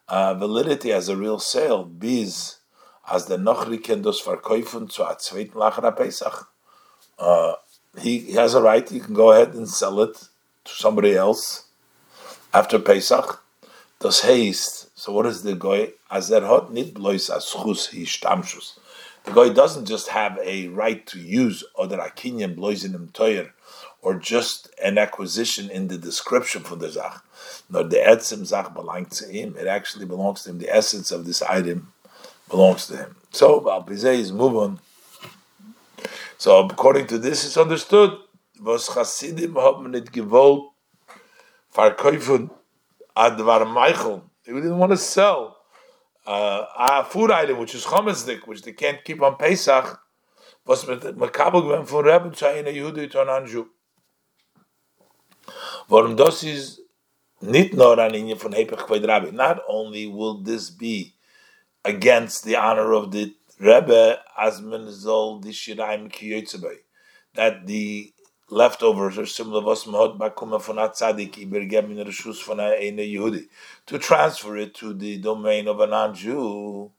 [0.08, 1.84] uh, validity as a real sale.
[1.84, 2.56] Biz
[3.10, 6.48] as the Nochri kendos verkaufen zu a zweiten Lacher Pesach.
[7.18, 7.54] Uh,
[7.98, 10.28] he, he has a right, he can go ahead and sell it
[10.64, 11.64] to somebody else
[12.52, 13.40] after Pesach.
[14.00, 15.92] Das heißt, so what is the guy?
[16.10, 18.78] As er hat nit blois as chus hishtamshus.
[19.24, 23.50] The guy doesn't just have a right to use other akinyan blois in toyer,
[24.02, 27.22] or just an acquisition in the description for the zach.
[27.70, 29.56] Nor the etzim zach belongs to him.
[29.58, 30.58] It actually belongs to him.
[30.58, 31.92] The essence of this item
[32.50, 33.16] belongs to him.
[33.30, 34.78] So Al is move.
[36.36, 38.18] So according to this, it's understood.
[38.60, 40.70] Was Chasidim haben nicht gewollt
[41.72, 42.50] verkaufen
[43.16, 44.22] advar Michael.
[44.44, 45.56] They didn't want to sell
[46.26, 50.00] Uh, a food item which is chomesdik, which they can't keep on Pesach.
[50.66, 51.62] Was makabel
[52.02, 53.66] Rebbe.
[55.88, 56.80] Warum das ist
[57.42, 59.30] nicht nur an von Hepech Rabbi.
[59.30, 61.14] Not only will this be
[61.84, 66.78] against the honor of the Rebbe as Asman Zol Dishiraim Kiyotzebei,
[67.34, 68.13] that the
[68.50, 69.62] leftovers similar
[73.86, 76.90] to transfer it to the domain of a non-Jew.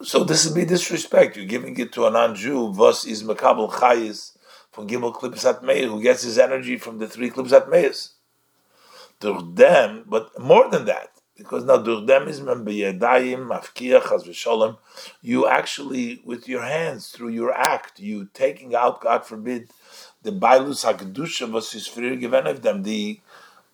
[0.00, 1.36] So this would be disrespect.
[1.36, 2.72] You're giving it to a non-Jew.
[2.72, 4.36] Vos is makabel chayis
[4.70, 8.10] from Gimel Klipsat Meir, who gets his energy from the three Klipsat Meirs.
[9.20, 12.40] Durch them, but more than that, because now durch them is
[14.22, 14.78] v'sholem.
[15.20, 19.70] You actually, with your hands, through your act, you taking out, God forbid,
[20.22, 22.82] the bailus hakdusha was his given of them.
[22.82, 23.20] The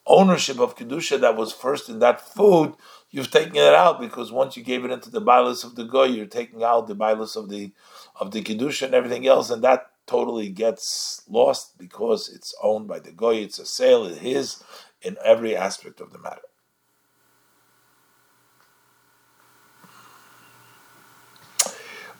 [0.06, 2.74] ownership of kedusha that was first in that food,
[3.10, 6.04] you've taken it out because once you gave it into the bailus of the goy,
[6.04, 7.72] you're taking out the bailus of the
[8.20, 12.98] of the kedusha and everything else, and that totally gets lost because it's owned by
[12.98, 13.36] the goy.
[13.36, 14.04] It's a sale.
[14.04, 14.62] It's his
[15.00, 16.42] in every aspect of the matter.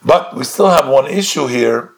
[0.04, 1.93] But we still have one issue here.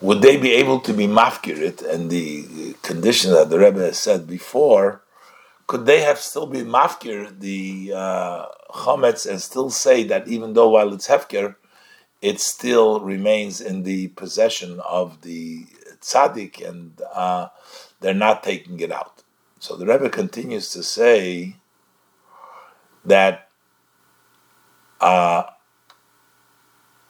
[0.00, 4.26] Would they be able to be mafkirit and the condition that the Rebbe has said
[4.26, 5.02] before?
[5.66, 10.68] Could they have still been mafkir the uh, chametz and still say that even though
[10.68, 11.56] while it's hefker,
[12.20, 15.66] it still remains in the possession of the
[16.00, 17.48] tzaddik and uh,
[18.00, 19.22] they're not taking it out?
[19.58, 21.56] So the Rebbe continues to say
[23.04, 23.48] that.
[25.00, 25.44] Uh,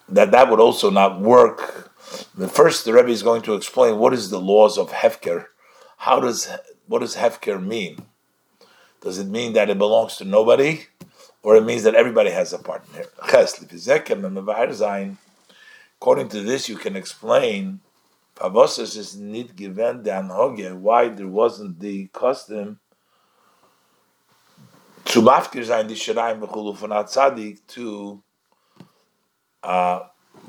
[0.08, 1.92] that that would also not work.
[2.34, 5.46] The first, the Rebbe is going to explain what is the laws of hefker.
[5.98, 6.48] How does
[6.86, 8.06] what does hefker mean?
[9.00, 10.86] Does it mean that it belongs to nobody,
[11.42, 13.10] or it means that everybody has a part in here?
[15.98, 17.80] According to this, you can explain
[18.36, 22.78] Pavosas is nit given dan why there wasn't the custom
[25.06, 28.22] to mafkir sein die shiraim v'chulu atzadik to
[29.62, 30.00] uh,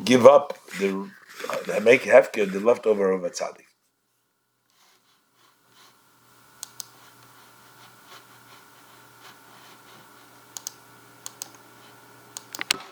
[0.03, 1.09] give up the
[1.49, 3.67] uh, make hefker the leftover of a tzaddik.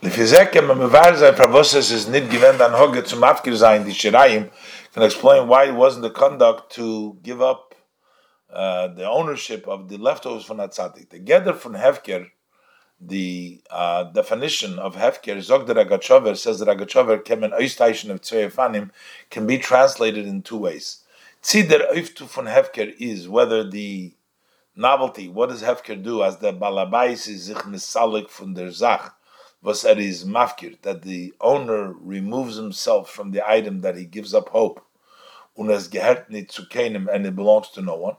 [0.01, 3.91] If you say kem mevar pravosas is nit given dan hoge zum afgir zayin di
[3.91, 4.51] shirayim,
[4.93, 7.75] can explain why it wasn't the conduct to give up
[8.53, 11.09] uh, the ownership of the leftovers from that tzaddik.
[11.09, 12.29] The gather from hefker
[12.99, 18.91] the uh, definition of hefker, Zog the Ragachover says that Ragachover kemen oistaishin of Tzveyafanim
[19.29, 20.99] can be translated in two ways.
[21.43, 24.13] Tzider oiftu von hefker is whether the
[24.75, 29.13] novelty, what does hefker do, as the balabais is sich misalik von der Zach,
[29.61, 34.33] was er is mafkir, that the owner removes himself from the item that he gives
[34.33, 34.81] up hope,
[35.57, 38.17] und es gehört nicht zu keinem, and it belongs to no one.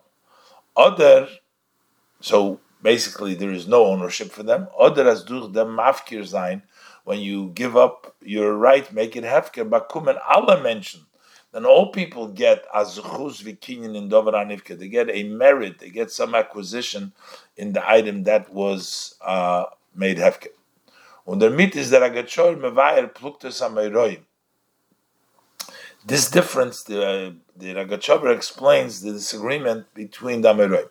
[0.77, 1.29] Other,
[2.21, 4.69] so basically there is no ownership for them.
[4.81, 6.63] As dem
[7.03, 11.01] when you give up your right, make it hefker, bakumen alle Menschen,
[11.51, 14.79] then all people get azuchus vikinyan in dover anivke.
[14.79, 17.13] They get a merit, they get some acquisition
[17.57, 20.55] in the item that was uh, made hefker.
[21.27, 24.21] Und damit ist der Ragachover mevayer pluktes amayroim.
[26.07, 30.89] This difference, the, uh, the explains the disagreement between the Ameroim.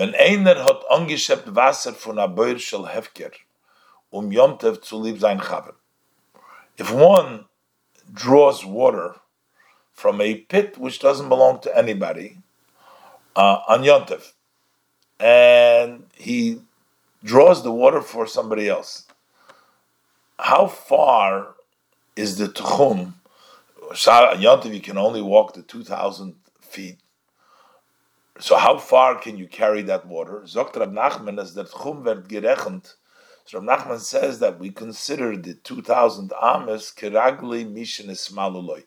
[0.00, 3.32] Wenn einer hat angeschöpft Wasser von a Beur shel Hefker,
[4.08, 5.74] um Yomtev zu lieb sein Chaber.
[6.78, 7.44] If one
[8.10, 9.20] draws water
[9.92, 12.38] from a pit which doesn't belong to anybody
[13.36, 14.32] uh, on Yontif.
[15.18, 16.62] And he
[17.22, 19.06] draws the water for somebody else.
[20.38, 21.56] How far
[22.16, 23.12] is the Tchum?
[23.92, 26.96] Yontif, you can only walk the 2,000 feet.
[28.40, 30.42] So how far can you carry that water?
[30.46, 32.94] Zokt Rab Nachman as the Tchum werd gerechnet
[33.50, 38.84] so Rav Nachman says that we consider the 2,000 ames kiragli mishin esmaluloi,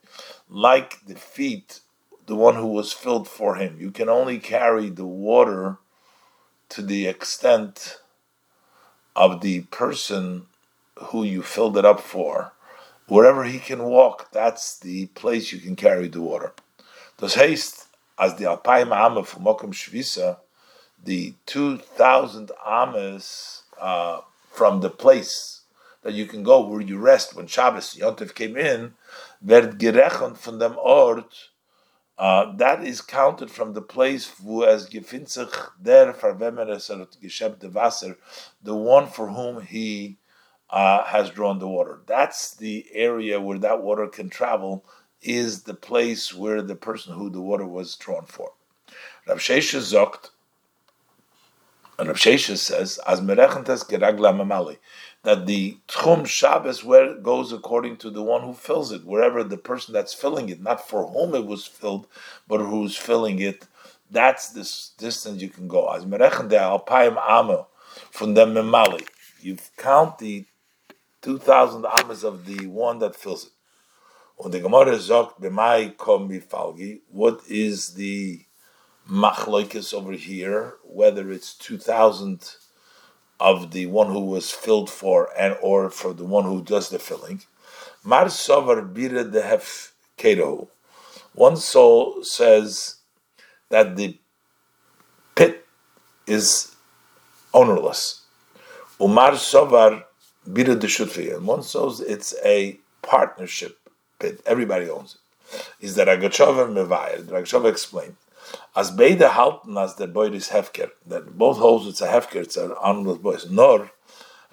[0.49, 1.81] like the feet,
[2.27, 3.77] the one who was filled for him.
[3.77, 5.79] You can only carry the water
[6.69, 7.99] to the extent
[9.17, 10.45] of the person
[10.95, 12.53] who you filled it up for.
[13.07, 16.53] Wherever he can walk, that's the place you can carry the water.
[17.17, 17.82] Das heißt,
[18.17, 20.37] as the Alpayim Ame from Mokum Shvisa,
[21.03, 25.61] the 2,000 ames uh, from the place
[26.03, 28.93] that you can go where you rest when Shabbos Yontif came in,
[29.45, 31.49] werd gerechnet von dem Ort,
[32.17, 35.49] uh, that is counted from the place wo es gefindt sich
[35.81, 36.91] der verwemmeres
[37.21, 38.17] geschäbte Wasser,
[38.61, 40.17] the one for whom he
[40.69, 42.01] uh, has drawn the water.
[42.05, 44.85] That's the area where that water can travel,
[45.23, 48.51] is the place where the person who the water was drawn for.
[49.27, 50.29] Rav Shesha zogt,
[51.97, 54.77] and Rav Shesha says, as merechentes geragla mamali,
[55.23, 59.57] that the tchum Shabbos where goes according to the one who fills it, wherever the
[59.57, 62.07] person that's filling it, not for whom it was filled,
[62.47, 63.65] but who's filling it,
[64.11, 65.87] that's this distance you can go.
[65.87, 67.65] As merechen de alpayim
[68.11, 69.07] from the memali,
[69.39, 70.45] you count the
[71.21, 73.52] two thousand amas of the one that fills it.
[74.37, 77.01] Und the Gemara sagt, b'mai kom falgi.
[77.09, 78.41] What is the
[79.09, 82.55] machloikis over here, whether it's 2,000
[83.39, 86.99] of the one who was filled for and or for the one who does the
[86.99, 87.41] filling.
[88.03, 90.67] Mar sovar bira dehef kedo.
[91.33, 92.97] One soul says
[93.69, 94.17] that the
[95.35, 95.65] pit
[96.27, 96.73] is
[97.53, 98.21] ownerless.
[99.01, 100.03] Umar sovar
[100.49, 103.82] bira de And one says it's a partnership
[104.23, 104.41] pit.
[104.45, 105.21] Everybody owns it.
[105.85, 107.23] Is the that Ragachover Mevayr?
[107.35, 108.15] Ragachover explained
[108.75, 112.57] as beide halten as der boy is hefker, that both holds it's a hefker, it's
[112.57, 113.49] an honest boys.
[113.49, 113.91] Nor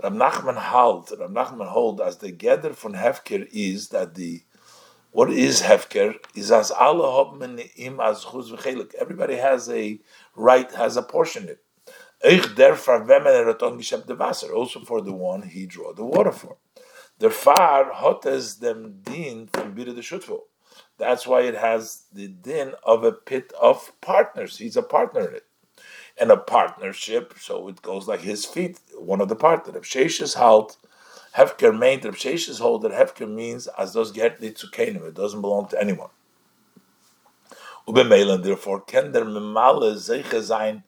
[0.02, 4.42] Rab Nachman halt, Rab Nachman hold as the gather from hefker is that the
[5.12, 7.04] what is hefker is as alle
[7.76, 8.94] im as chuz v'chelik.
[8.94, 9.98] Everybody has a
[10.36, 11.60] right, has a portion it.
[12.22, 16.56] Ich der er Also for the one he draw the water for.
[17.20, 20.40] Der far hot as dem din from bide de shutful.
[20.96, 24.58] That's why it has the din of a pit of partners.
[24.58, 25.46] He's a partner in it.
[26.18, 29.76] And a partnership, so it goes like his feet, one of the partners.
[29.76, 30.76] If Sheshes halt,
[31.36, 35.40] Hefker meint, if Sheshes hold that Hefker means as does get the tzukenim, it doesn't
[35.40, 36.10] belong to anyone.
[37.86, 40.84] Ubemelen, therefore, can der memale zeiche sein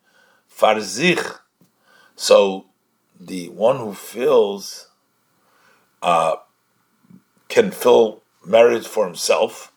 [0.55, 1.39] farzich.
[2.16, 2.66] So
[3.18, 4.89] the one who fills
[6.03, 6.36] uh,
[7.48, 9.72] can fill marriage for himself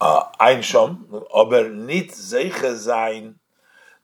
[0.00, 3.38] uh, einschom, aber nicht sicher sein,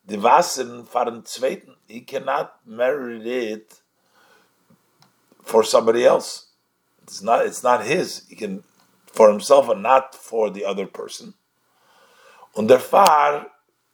[0.04, 1.76] die Wasser fahren zweiten.
[1.86, 3.82] He cannot marry it
[5.42, 6.46] for somebody else.
[7.02, 7.46] It's not.
[7.46, 8.26] It's not his.
[8.28, 8.62] He can
[9.06, 11.34] for himself and not for the other person.
[12.54, 13.46] Und der Fahr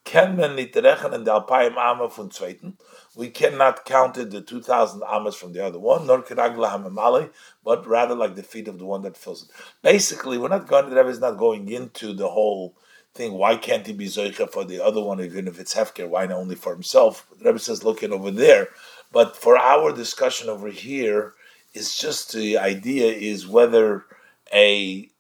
[0.05, 2.77] kann man nicht rechnen der Alpayim Ame von zweiten.
[3.17, 7.31] We cannot count it the 2,000 Amas from the other one, nor Kiragla Hamamali,
[7.65, 9.51] but rather like the feet of the one that fills it.
[9.83, 12.75] Basically, we're not going, the Rebbe is not going into the whole
[13.15, 16.27] thing, why can't he be Zoicha for the other one, even if it's Hefker, why
[16.27, 17.27] not only for himself?
[17.39, 18.69] The Rebbe says, looking over there.
[19.13, 21.35] But for our discussion over here,
[21.73, 24.07] it's just the idea is whether
[24.53, 25.11] a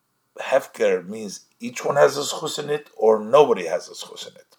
[0.40, 4.34] Hefker means each one has a schus in it or nobody has a schus in
[4.34, 4.53] it.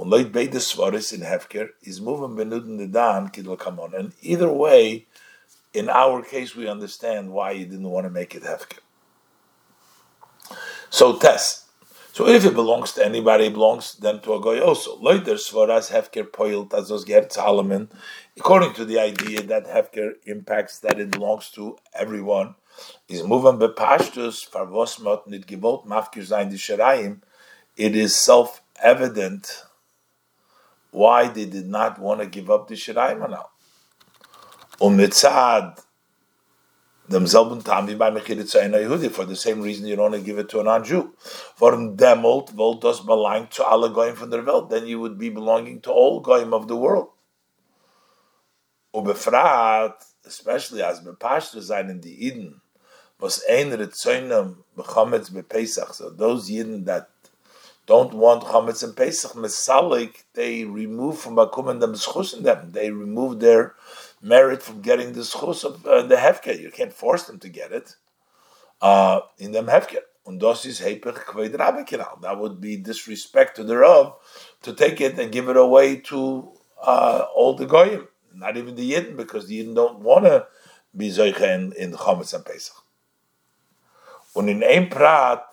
[0.00, 3.92] Und Leut beide Svaris in Hefker is moving Benudin the Dan kidl kamon.
[3.92, 5.06] And either way,
[5.74, 8.78] in our case, we understand why you didn't want to make it Hefker.
[10.88, 11.66] So test.
[12.14, 14.96] So if it belongs to anybody, it belongs then to a goy also.
[15.02, 17.90] Leuter Svaras Hefker poilt as those Gert Solomon,
[18.38, 22.54] according to the idea that Hefker impacts that it belongs to everyone,
[23.06, 27.20] is moving bepashtus farvosmot nit gebolt mafkir
[27.76, 29.64] It is self-evident
[30.90, 33.50] why they did not want to give up the Shirayim now.
[34.80, 35.82] Umitzad
[37.08, 40.48] themselves Tami by Mechirit Yehudi for the same reason you don't want to give it
[40.48, 41.12] to a non-Jew.
[41.56, 45.28] For demolt volt does belong to alle goyim from the world, then you would be
[45.28, 47.08] belonging to all goyim of the world.
[48.94, 52.60] Ubefrat, especially as bepashtu sein in the Eden,
[53.20, 55.94] was ein Ritzoinem bechametz Pesach.
[55.94, 57.10] So those Yidden that
[57.86, 62.70] don't want chametz and Pesach, Mesalik, they remove from Bakum them schus in them.
[62.72, 63.74] They remove their
[64.22, 66.58] merit from getting the schus of uh, the hefker.
[66.58, 67.96] You can't force them to get it
[68.80, 70.02] uh, in them hefker.
[70.26, 74.14] Und das That would be disrespect to the Rav
[74.62, 76.52] to take it and give it away to
[76.82, 80.46] uh, all the goyim, not even the yidden, because the yidden don't want to
[80.96, 82.76] be zoiche in, in chametz and Pesach.
[84.34, 85.49] Und in ein Prat,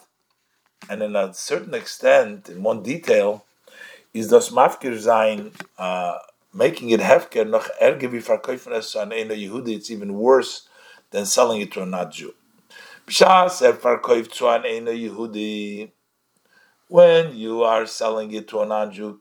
[0.89, 3.45] and in a certain extent, in one detail,
[4.13, 6.17] is das Mafkir sein, uh,
[6.53, 10.67] making it hefker noch ärger wie verkaufen es an einer Yehudi, it's even worse
[11.11, 12.31] than selling it to a not-Jew.
[13.05, 15.91] B'shas er verkauft zu an einer Yehudi,
[16.87, 19.17] when you are selling it to a non-Jew,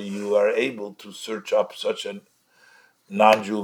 [0.00, 2.20] you are able to search up such a
[3.08, 3.62] non-Jew,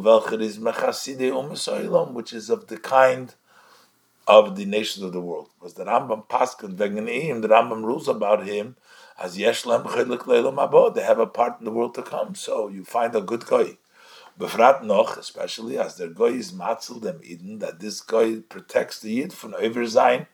[2.13, 3.35] which is of the kind
[4.29, 5.49] of the nations of the world.
[5.59, 8.77] Because the Rambam Paskin Veganim, the Rambam rules about him
[9.19, 12.35] as Yeshlam They have a part in the world to come.
[12.35, 13.79] So you find a good guy.
[14.39, 19.11] Befrat noch, especially as their guy is matzel dem Eden, that this guy protects the
[19.11, 20.29] Yid from Overzain,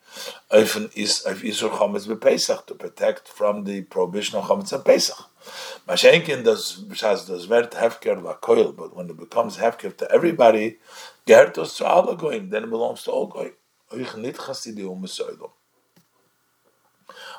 [0.52, 5.16] Öfen is of Isur Chometz Pesach to protect from the prohibition of Chometz and Pesach.
[5.88, 10.76] Mashenkin does does does vert hefker lakoil, but when it becomes hefker to everybody,
[11.26, 13.52] gertos to all goyim, then it belongs to all goyim.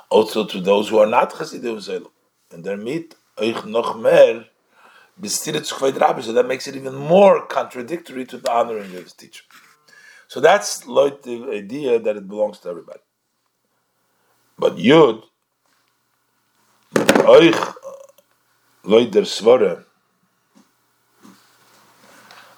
[0.10, 2.08] Also to those who are not Chasidim
[2.52, 4.46] and their meat euch noch mehr
[5.24, 9.44] so that makes it even more contradictory to the honoring of his teacher.
[10.28, 13.00] So that's like the idea that it belongs to everybody.
[14.60, 15.24] But Yud,
[16.94, 17.76] euch
[18.84, 19.86] Leute der Svore,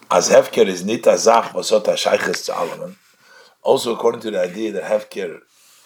[0.09, 2.97] as Hefker is nit a Zach, was hat a Sheiches zu allem,
[3.61, 5.39] also according to the idea that Hefker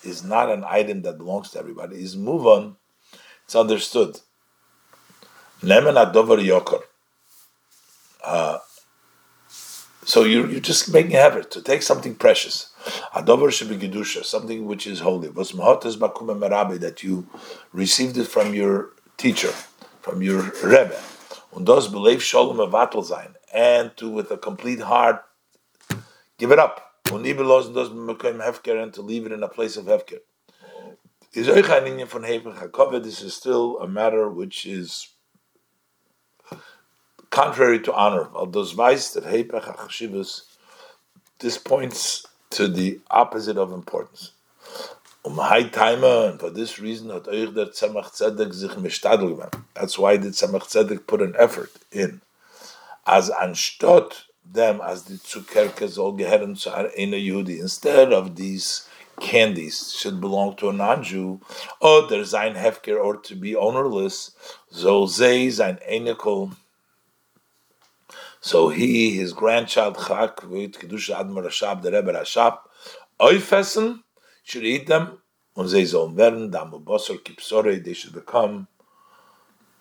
[0.03, 2.77] is not an item that belongs to everybody, is move on,
[3.45, 4.19] it's understood.
[5.61, 6.81] Nemen adover.
[8.23, 8.57] Uh,
[10.03, 12.73] so you're, you're just making effort to take something precious.
[13.13, 15.27] Adover should be gedusha, something which is holy.
[15.27, 17.27] That you
[17.71, 19.53] received it from your teacher,
[20.01, 20.99] from your rebbe.
[21.53, 22.57] Und das belief shalom
[23.03, 25.23] sein, and to with a complete heart
[26.37, 26.90] give it up.
[27.11, 27.25] Und
[27.75, 30.21] das bekommen hefker and to leave it in a place of hefker.
[31.33, 31.63] Is ein
[32.07, 35.09] von hefker This is still a matter which is
[37.29, 38.29] contrary to honor.
[38.35, 40.43] Aldos Weiss that Heper Hachashivas,
[41.39, 44.31] this points to the opposite of importance.
[45.23, 49.97] Um high timer, and for this reason hat euch der Tzemach Tzedek sich mishtadel That's
[49.97, 52.21] why the Tzemach Tzedek put an effort in.
[53.05, 56.55] As anstatt them, as the Zukerke soll gehören
[56.95, 58.87] in a Yehudi, instead of these
[59.19, 61.39] candies should belong to a non-Jew,
[61.79, 64.31] or there sein Hefker, or to be ownerless,
[64.69, 66.55] so they sein Einikel
[68.41, 72.57] so he, his grandchild Chak, Kedusha Admar Rashab, the Rebbe Rashab,
[73.19, 74.01] Oifessen,
[74.43, 75.19] should eat them,
[75.55, 78.67] und sie Damu Bosor Kipsore, they should become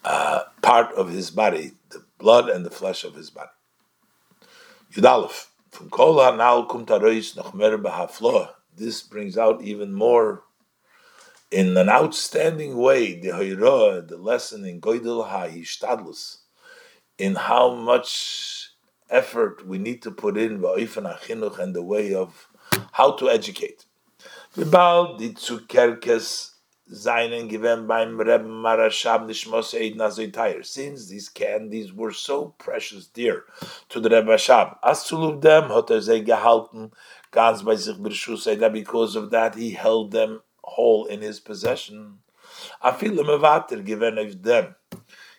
[0.05, 3.49] uh, part of his body, the blood and the flesh of his body.
[4.93, 7.79] Yudalef, from Kol HaNal Kum Tarois noch mer
[8.77, 10.43] this brings out even more
[11.53, 16.39] in an outstanding way the Hoyroah, the lesson in Goydel HaYishtadlus,
[17.19, 18.71] in how much
[19.09, 22.49] effort we need to put in and the way of
[22.91, 23.85] how to educate.
[24.57, 26.55] Bald die Zukerkes
[26.91, 30.65] seinen given beim Reb Marashab Nishmos Eid.
[30.67, 33.45] Since these candies were so precious dear
[33.89, 36.93] to the Reb Marashab, as to love them hat er sie gehalten,
[37.31, 42.19] ganz bei sich Birshus that because of that he held them whole in his possession.
[42.83, 44.75] Afil mevater given of them.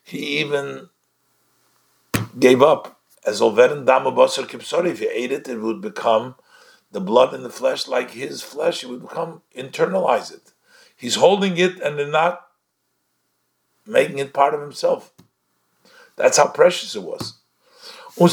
[0.04, 0.90] He even
[2.38, 2.98] gave up.
[3.24, 6.36] As Olveren Dama Basar Kipsori, if he ate it, it would become
[6.92, 10.51] the blood in the flesh like his flesh, it would become internalize it.
[11.02, 12.46] He's holding it and they're not
[13.88, 15.12] making it part of himself.
[16.16, 17.40] That's how precious it was.
[18.20, 18.30] And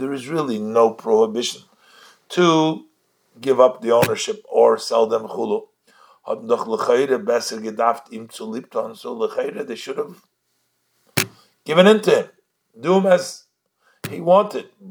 [0.00, 1.62] there is really no prohibition
[2.30, 2.84] to
[3.40, 5.68] give up the ownership or sell them chulu
[8.96, 9.28] so
[9.68, 10.24] they should have
[11.64, 12.28] given in to him.
[12.80, 13.44] Do him as
[14.10, 14.68] he wanted.
[14.80, 14.88] He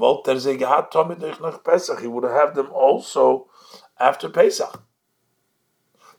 [2.08, 3.48] would have them also
[4.00, 4.82] after Pesach.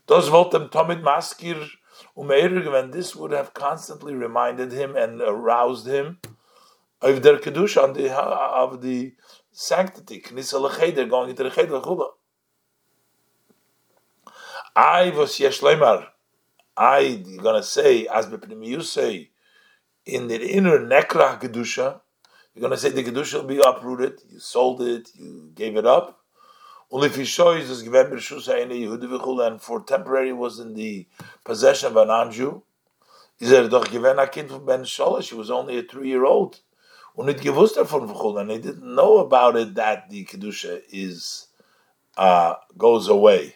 [0.08, 1.68] Wollte dem tomit maskir
[2.16, 6.18] um when this would have constantly reminded him and aroused him
[7.00, 9.14] of their kedusha on the of the
[9.52, 10.20] sanctity.
[10.20, 12.10] Knisa lecheder, going into the cheder chula.
[14.74, 16.06] I was yesh lemar.
[16.76, 18.28] I gonna say as
[18.60, 19.30] you say
[20.04, 22.00] in the inner nekra kedusha.
[22.54, 24.20] You're gonna say the kedusha will be uprooted.
[24.30, 25.10] You sold it.
[25.14, 26.20] You gave it up.
[26.90, 31.06] Only if he you show you this given and for temporary was in the
[31.44, 32.62] possession of a non-Jew.
[33.38, 35.28] Is er doch given a kind from Ben Sholosh.
[35.28, 36.60] She was only a three-year-old.
[37.16, 41.48] Und nicht gewusst davon and they didn't know about it that the kedusha is
[42.16, 43.54] uh, goes away.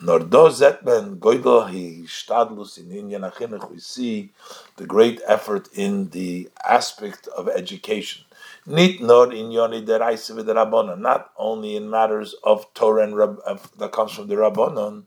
[0.00, 3.70] Nor does Zetman Goidel he stadlus in Inyan Achinuch.
[3.70, 4.32] We see
[4.76, 8.24] the great effort in the aspect of education.
[8.66, 10.98] In Yoni v'derabbanon.
[10.98, 13.40] Not only in matters of Torah and Rab,
[13.78, 15.04] that comes from the Rabbanon.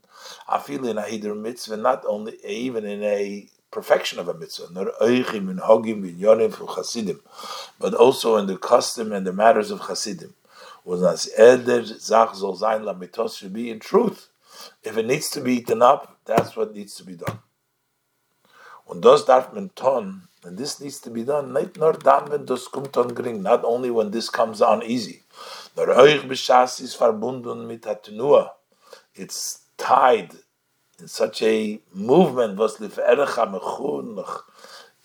[0.48, 1.76] I feel in a hider mitzvah.
[1.76, 4.68] Not only even in a perfection of a mitzvah,
[7.78, 9.80] but also in the custom and the matters of
[12.84, 14.28] lamitos should be in truth
[14.82, 17.40] if it needs to be eaten up, that's what needs to be done.
[18.88, 24.30] Und das darf man tun, and this needs to be done, not only when this
[24.30, 25.24] comes on easy.
[29.14, 30.30] It's tied
[30.98, 32.58] in such a movement,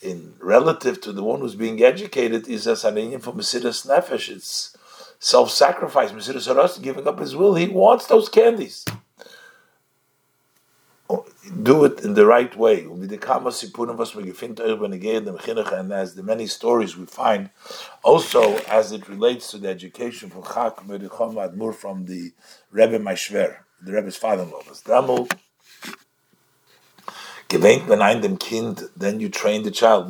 [0.01, 4.29] in relative to the one who's being educated, is as an Indian for Mesidas Nefesh.
[4.29, 4.77] It's
[5.19, 6.11] self-sacrifice.
[6.11, 7.55] Mesidas Haras giving up his will.
[7.55, 8.85] He wants those candies
[11.51, 12.83] do it in the right way.
[12.83, 13.03] And
[15.93, 17.49] as the many stories we find,
[18.03, 22.31] also as it relates to the education from Chak Admur from the
[22.71, 25.27] Rebbe Maishver, the Rebbe's father-in-law, Damel.
[27.49, 30.09] Gewähnt then you train the child.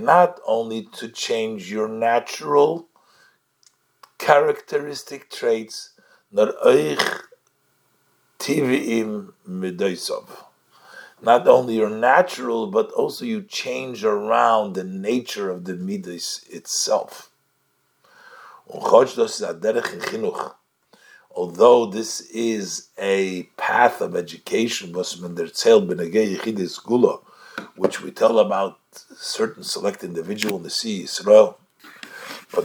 [0.00, 2.88] Not only to change your natural
[4.18, 5.94] characteristic traits,
[6.30, 6.54] Not
[11.48, 17.30] only your natural, but also you change around the nature of the midas itself.
[21.34, 24.92] Although this is a path of education,
[27.76, 28.78] which we tell about
[29.16, 31.58] certain select individual in the sea, Israel,
[32.52, 32.64] but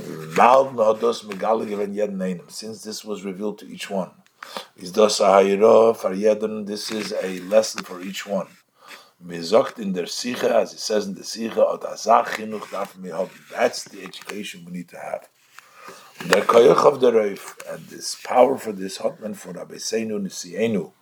[2.47, 4.11] since this was revealed to each one,
[4.75, 4.91] this
[6.91, 8.47] is a lesson for each one.
[9.21, 11.81] in der Sicha, as it says in the Sicha,
[13.51, 15.27] that's the education we need to have.
[16.19, 20.93] The koyach of the Reif, and this power for this hotman for Rabbi Seinu Nisienu,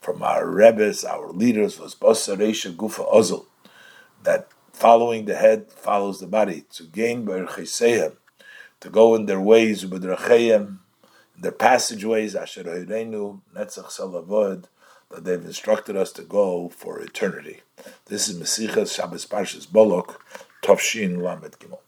[0.00, 3.46] from our Rebbes, our leaders, was Basaresha Gufa Ozel,
[4.22, 7.40] that following the head follows the body, to gain by
[8.80, 10.78] to go in their ways, b'dracheim,
[11.38, 14.64] their passageways, asher netzach salavod,
[15.10, 17.60] that they've instructed us to go for eternity.
[18.06, 20.16] This is Mesichas Shabbos Parshas Bolok,
[20.62, 21.78] Tovshin Lamed Gimel.